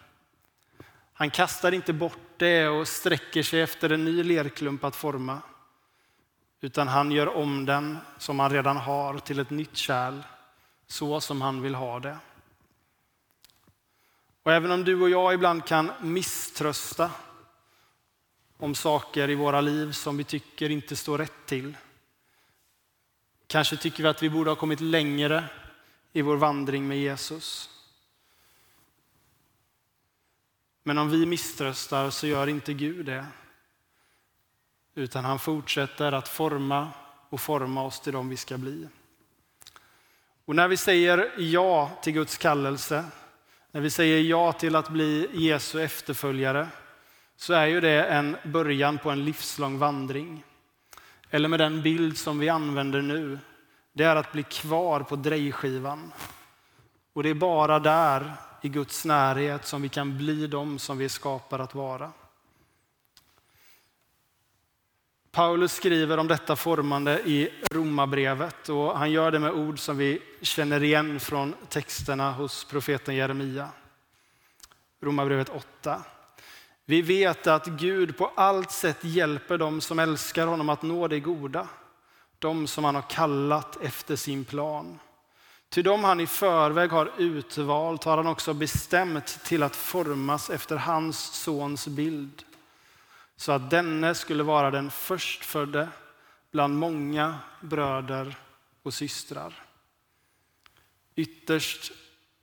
Han 1.14 1.30
kastar 1.30 1.72
inte 1.72 1.94
bort 1.94 2.18
det 2.38 2.68
och 2.68 2.88
sträcker 2.88 3.44
sig 3.44 3.62
efter 3.62 3.90
en 3.90 4.06
ny 4.06 4.24
lerklump 4.24 4.84
att 4.84 4.96
forma. 4.96 5.42
Utan 6.62 6.88
han 6.88 7.12
gör 7.12 7.38
om 7.38 7.66
den 7.66 7.98
som 8.18 8.40
han 8.40 8.52
redan 8.52 8.78
har 8.78 9.20
till 9.20 9.40
ett 9.40 9.50
nytt 9.50 9.78
kärl, 9.78 10.22
så 10.88 11.22
som 11.22 11.42
han 11.42 11.62
vill 11.62 11.76
ha 11.76 12.00
det. 12.00 12.18
Och 14.44 14.52
även 14.52 14.72
om 14.72 14.84
du 14.84 15.02
och 15.02 15.10
jag 15.10 15.34
ibland 15.34 15.66
kan 15.66 15.92
misströsta 16.02 17.12
om 18.58 18.76
saker 18.76 19.30
i 19.30 19.36
våra 19.36 19.62
liv 19.62 19.92
som 19.92 20.18
vi 20.18 20.24
tycker 20.24 20.70
inte 20.70 20.96
står 20.96 21.18
rätt 21.18 21.46
till. 21.46 21.78
Kanske 23.48 23.78
tycker 23.78 24.04
vi 24.04 24.10
att 24.10 24.24
vi 24.24 24.30
borde 24.30 24.50
ha 24.50 24.56
kommit 24.56 24.80
längre 24.80 25.44
i 26.14 26.22
vår 26.22 26.38
vandring 26.38 26.88
med 26.88 27.00
Jesus. 27.00 27.70
Men 30.84 30.98
om 30.98 31.10
vi 31.10 31.26
misströstar 31.26 32.10
så 32.10 32.28
gör 32.28 32.48
inte 32.48 32.74
Gud 32.74 33.06
det. 33.06 33.26
Utan 34.96 35.26
han 35.26 35.40
fortsätter 35.40 36.12
att 36.12 36.28
forma 36.28 36.90
och 37.30 37.42
forma 37.42 37.84
oss 37.84 38.00
till 38.00 38.14
de 38.14 38.30
vi 38.30 38.38
ska 38.38 38.58
bli. 38.58 38.88
Och 40.46 40.56
när 40.56 40.68
vi 40.68 40.78
säger 40.78 41.32
ja 41.38 41.92
till 42.04 42.14
Guds 42.14 42.38
kallelse, 42.38 43.06
när 43.72 43.82
vi 43.82 43.90
säger 43.90 44.22
ja 44.22 44.52
till 44.52 44.76
att 44.76 44.90
bli 44.90 45.30
Jesu 45.34 45.82
efterföljare, 45.82 46.68
så 47.38 47.54
är 47.54 47.66
ju 47.66 47.82
det 47.82 48.04
en 48.04 48.38
början 48.44 48.98
på 48.98 49.10
en 49.10 49.26
livslång 49.26 49.78
vandring. 49.78 50.44
Eller 51.30 51.50
med 51.50 51.60
den 51.60 51.82
bild 51.82 52.18
som 52.18 52.40
vi 52.40 52.50
använder 52.50 53.02
nu, 53.02 53.40
det 53.94 54.04
är 54.04 54.16
att 54.16 54.32
bli 54.32 54.44
kvar 54.44 55.00
på 55.00 55.16
drejskivan. 55.16 56.14
Och 57.14 57.24
det 57.24 57.30
är 57.30 57.34
bara 57.34 57.80
där 57.80 58.34
i 58.62 58.70
Guds 58.70 59.06
närhet 59.06 59.66
som 59.66 59.82
vi 59.82 59.90
kan 59.90 60.18
bli 60.18 60.48
de 60.48 60.80
som 60.80 60.98
vi 60.98 61.06
är 61.06 61.10
skapade 61.10 61.64
att 61.64 61.76
vara. 61.76 62.12
Paulus 65.32 65.74
skriver 65.74 66.18
om 66.18 66.28
detta 66.28 66.56
formande 66.56 67.20
i 67.20 67.50
Romarbrevet 67.72 68.70
och 68.70 68.98
han 68.98 69.12
gör 69.12 69.32
det 69.32 69.40
med 69.40 69.52
ord 69.52 69.80
som 69.80 69.98
vi 69.98 70.22
känner 70.42 70.84
igen 70.84 71.20
från 71.20 71.54
texterna 71.70 72.32
hos 72.32 72.66
profeten 72.66 73.16
Jeremia. 73.16 73.70
Romarbrevet 75.02 75.50
8. 75.50 76.02
Vi 76.86 77.02
vet 77.02 77.48
att 77.48 77.66
Gud 77.66 78.18
på 78.18 78.32
allt 78.36 78.72
sätt 78.72 78.98
hjälper 79.02 79.58
dem 79.58 79.82
som 79.82 80.00
älskar 80.00 80.48
honom 80.48 80.70
att 80.70 80.82
nå 80.82 81.08
det 81.08 81.20
goda, 81.20 81.68
de 82.40 82.68
som 82.68 82.84
han 82.84 82.96
har 82.96 83.10
kallat 83.10 83.82
efter 83.82 84.16
sin 84.16 84.46
plan. 84.46 85.00
Till 85.70 85.84
dem 85.84 86.04
han 86.04 86.20
i 86.20 86.28
förväg 86.28 86.90
har 86.90 87.12
utvalt 87.18 88.04
har 88.04 88.18
han 88.18 88.28
också 88.28 88.54
bestämt 88.54 89.44
till 89.44 89.64
att 89.64 89.76
formas 89.76 90.50
efter 90.50 90.76
hans 90.76 91.20
sons 91.20 91.88
bild. 91.88 92.44
Så 93.42 93.52
att 93.52 93.70
denne 93.70 94.16
skulle 94.16 94.44
vara 94.44 94.72
den 94.72 94.92
förstfödde 94.92 95.90
bland 96.52 96.78
många 96.78 97.40
bröder 97.62 98.36
och 98.84 98.94
systrar. 98.94 99.66
Ytterst 101.16 101.92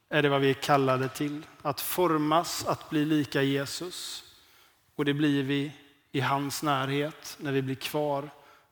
är 0.09 0.23
det 0.23 0.29
vad 0.29 0.41
vi 0.41 0.51
är 0.51 0.55
kallade 0.55 1.09
till, 1.09 1.47
att 1.63 1.81
formas, 1.81 2.67
att 2.67 2.91
bli 2.91 3.05
lika 3.05 3.43
Jesus. 3.43 4.25
Och 4.95 5.05
det 5.05 5.15
blir 5.15 5.43
vi 5.43 5.73
i 6.13 6.21
hans 6.21 6.63
närhet 6.63 7.37
när 7.41 7.53
vi 7.53 7.63
blir 7.63 7.75
kvar 7.75 8.31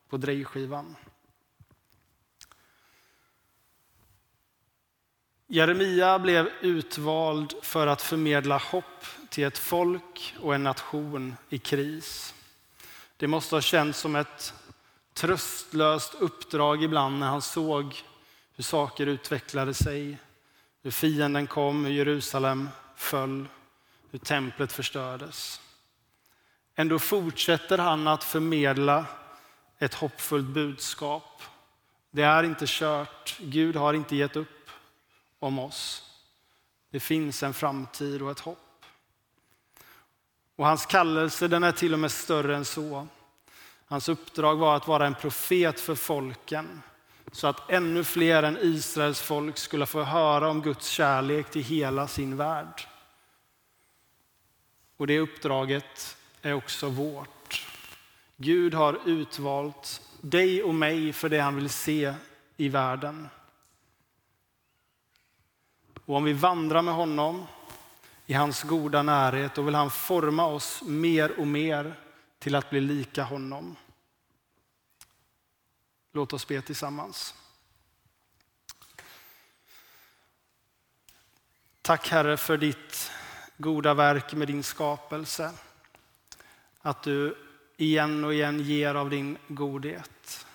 på 0.09 0.17
drejskivan. 0.17 0.95
Jeremia 5.47 6.19
blev 6.19 6.49
utvald 6.61 7.53
för 7.61 7.87
att 7.87 8.01
förmedla 8.01 8.57
hopp 8.57 9.05
till 9.29 9.43
ett 9.43 9.57
folk 9.57 10.35
och 10.41 10.55
en 10.55 10.63
nation 10.63 11.35
i 11.49 11.57
kris. 11.57 12.33
Det 13.17 13.27
måste 13.27 13.55
ha 13.55 13.61
känts 13.61 13.99
som 13.99 14.15
ett 14.15 14.53
tröstlöst 15.13 16.13
uppdrag 16.13 16.83
ibland 16.83 17.19
när 17.19 17.27
han 17.27 17.41
såg 17.41 18.03
hur 18.55 18.63
saker 18.63 19.07
utvecklade 19.07 19.73
sig, 19.73 20.17
hur 20.83 20.91
fienden 20.91 21.47
kom, 21.47 21.85
hur 21.85 21.93
Jerusalem 21.93 22.69
föll, 22.95 23.47
hur 24.11 24.19
templet 24.19 24.71
förstördes. 24.71 25.61
Ändå 26.75 26.99
fortsätter 26.99 27.77
han 27.77 28.07
att 28.07 28.23
förmedla 28.23 29.05
ett 29.79 29.93
hoppfullt 29.93 30.47
budskap. 30.47 31.41
Det 32.11 32.23
är 32.23 32.43
inte 32.43 32.65
kört, 32.67 33.37
Gud 33.39 33.75
har 33.75 33.93
inte 33.93 34.15
gett 34.15 34.35
upp 34.35 34.69
om 35.39 35.59
oss. 35.59 36.03
Det 36.89 36.99
finns 36.99 37.43
en 37.43 37.53
framtid 37.53 38.21
och 38.21 38.31
ett 38.31 38.39
hopp. 38.39 38.66
Och 40.57 40.65
hans 40.65 40.85
kallelse 40.85 41.47
den 41.47 41.63
är 41.63 41.71
till 41.71 41.93
och 41.93 41.99
med 41.99 42.11
större 42.11 42.55
än 42.55 42.65
så. 42.65 43.07
Hans 43.85 44.09
uppdrag 44.09 44.55
var 44.55 44.75
att 44.75 44.87
vara 44.87 45.07
en 45.07 45.15
profet 45.15 45.79
för 45.79 45.95
folken 45.95 46.81
så 47.31 47.47
att 47.47 47.71
ännu 47.71 48.03
fler 48.03 48.43
än 48.43 48.57
Israels 48.61 49.21
folk 49.21 49.57
skulle 49.57 49.85
få 49.85 50.03
höra 50.03 50.49
om 50.49 50.61
Guds 50.61 50.87
kärlek 50.87 51.51
till 51.51 51.63
hela 51.63 52.07
sin 52.07 52.37
värld. 52.37 52.87
Och 54.97 55.07
det 55.07 55.19
uppdraget 55.19 56.17
är 56.41 56.53
också 56.53 56.89
vårt. 56.89 57.65
Gud 58.37 58.73
har 58.73 58.99
utvalt 59.05 60.01
dig 60.21 60.63
och 60.63 60.75
mig 60.75 61.13
för 61.13 61.29
det 61.29 61.39
han 61.39 61.55
vill 61.55 61.69
se 61.69 62.13
i 62.57 62.69
världen. 62.69 63.29
Och 66.05 66.15
om 66.15 66.23
vi 66.23 66.33
vandrar 66.33 66.81
med 66.81 66.93
honom 66.93 67.45
i 68.29 68.33
hans 68.33 68.63
goda 68.63 69.03
närhet, 69.03 69.57
och 69.57 69.67
vill 69.67 69.75
han 69.75 69.91
forma 69.91 70.45
oss 70.45 70.81
mer 70.85 71.39
och 71.39 71.47
mer 71.47 71.99
till 72.39 72.55
att 72.55 72.69
bli 72.69 72.81
lika 72.81 73.23
honom. 73.23 73.75
Låt 76.11 76.33
oss 76.33 76.47
be 76.47 76.61
tillsammans. 76.61 77.35
Tack 81.81 82.09
Herre 82.09 82.37
för 82.37 82.57
ditt 82.57 83.11
goda 83.57 83.93
verk 83.93 84.33
med 84.33 84.47
din 84.47 84.63
skapelse. 84.63 85.51
Att 86.81 87.03
du 87.03 87.37
igen 87.77 88.23
och 88.23 88.33
igen 88.33 88.59
ger 88.59 88.95
av 88.95 89.09
din 89.09 89.37
godhet. 89.47 90.45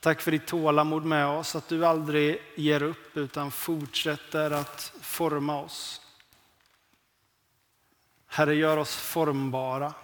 Tack 0.00 0.20
för 0.20 0.30
ditt 0.30 0.46
tålamod 0.46 1.04
med 1.04 1.26
oss, 1.26 1.56
att 1.56 1.68
du 1.68 1.86
aldrig 1.86 2.42
ger 2.56 2.82
upp 2.82 3.16
utan 3.16 3.50
fortsätter 3.50 4.50
att 4.50 4.92
forma 5.00 5.60
oss. 5.60 6.00
Herre, 8.28 8.54
gör 8.54 8.76
oss 8.76 8.96
formbara. 8.96 9.94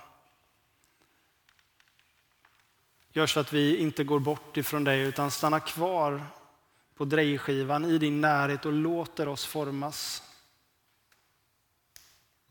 Gör 3.12 3.26
så 3.26 3.40
att 3.40 3.52
vi 3.52 3.76
inte 3.76 4.04
går 4.04 4.18
bort 4.18 4.56
ifrån 4.56 4.84
dig 4.84 5.00
utan 5.00 5.30
stannar 5.30 5.60
kvar 5.60 6.26
på 6.94 7.04
drejskivan 7.04 7.84
i 7.84 7.98
din 7.98 8.20
närhet 8.20 8.66
och 8.66 8.72
låter 8.72 9.28
oss 9.28 9.46
formas. 9.46 10.22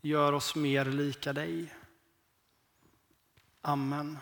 Gör 0.02 0.34
oss 0.34 0.56
mer 0.56 0.86
lika 0.86 1.34
dig. 1.34 1.74
Amen. 3.62 4.18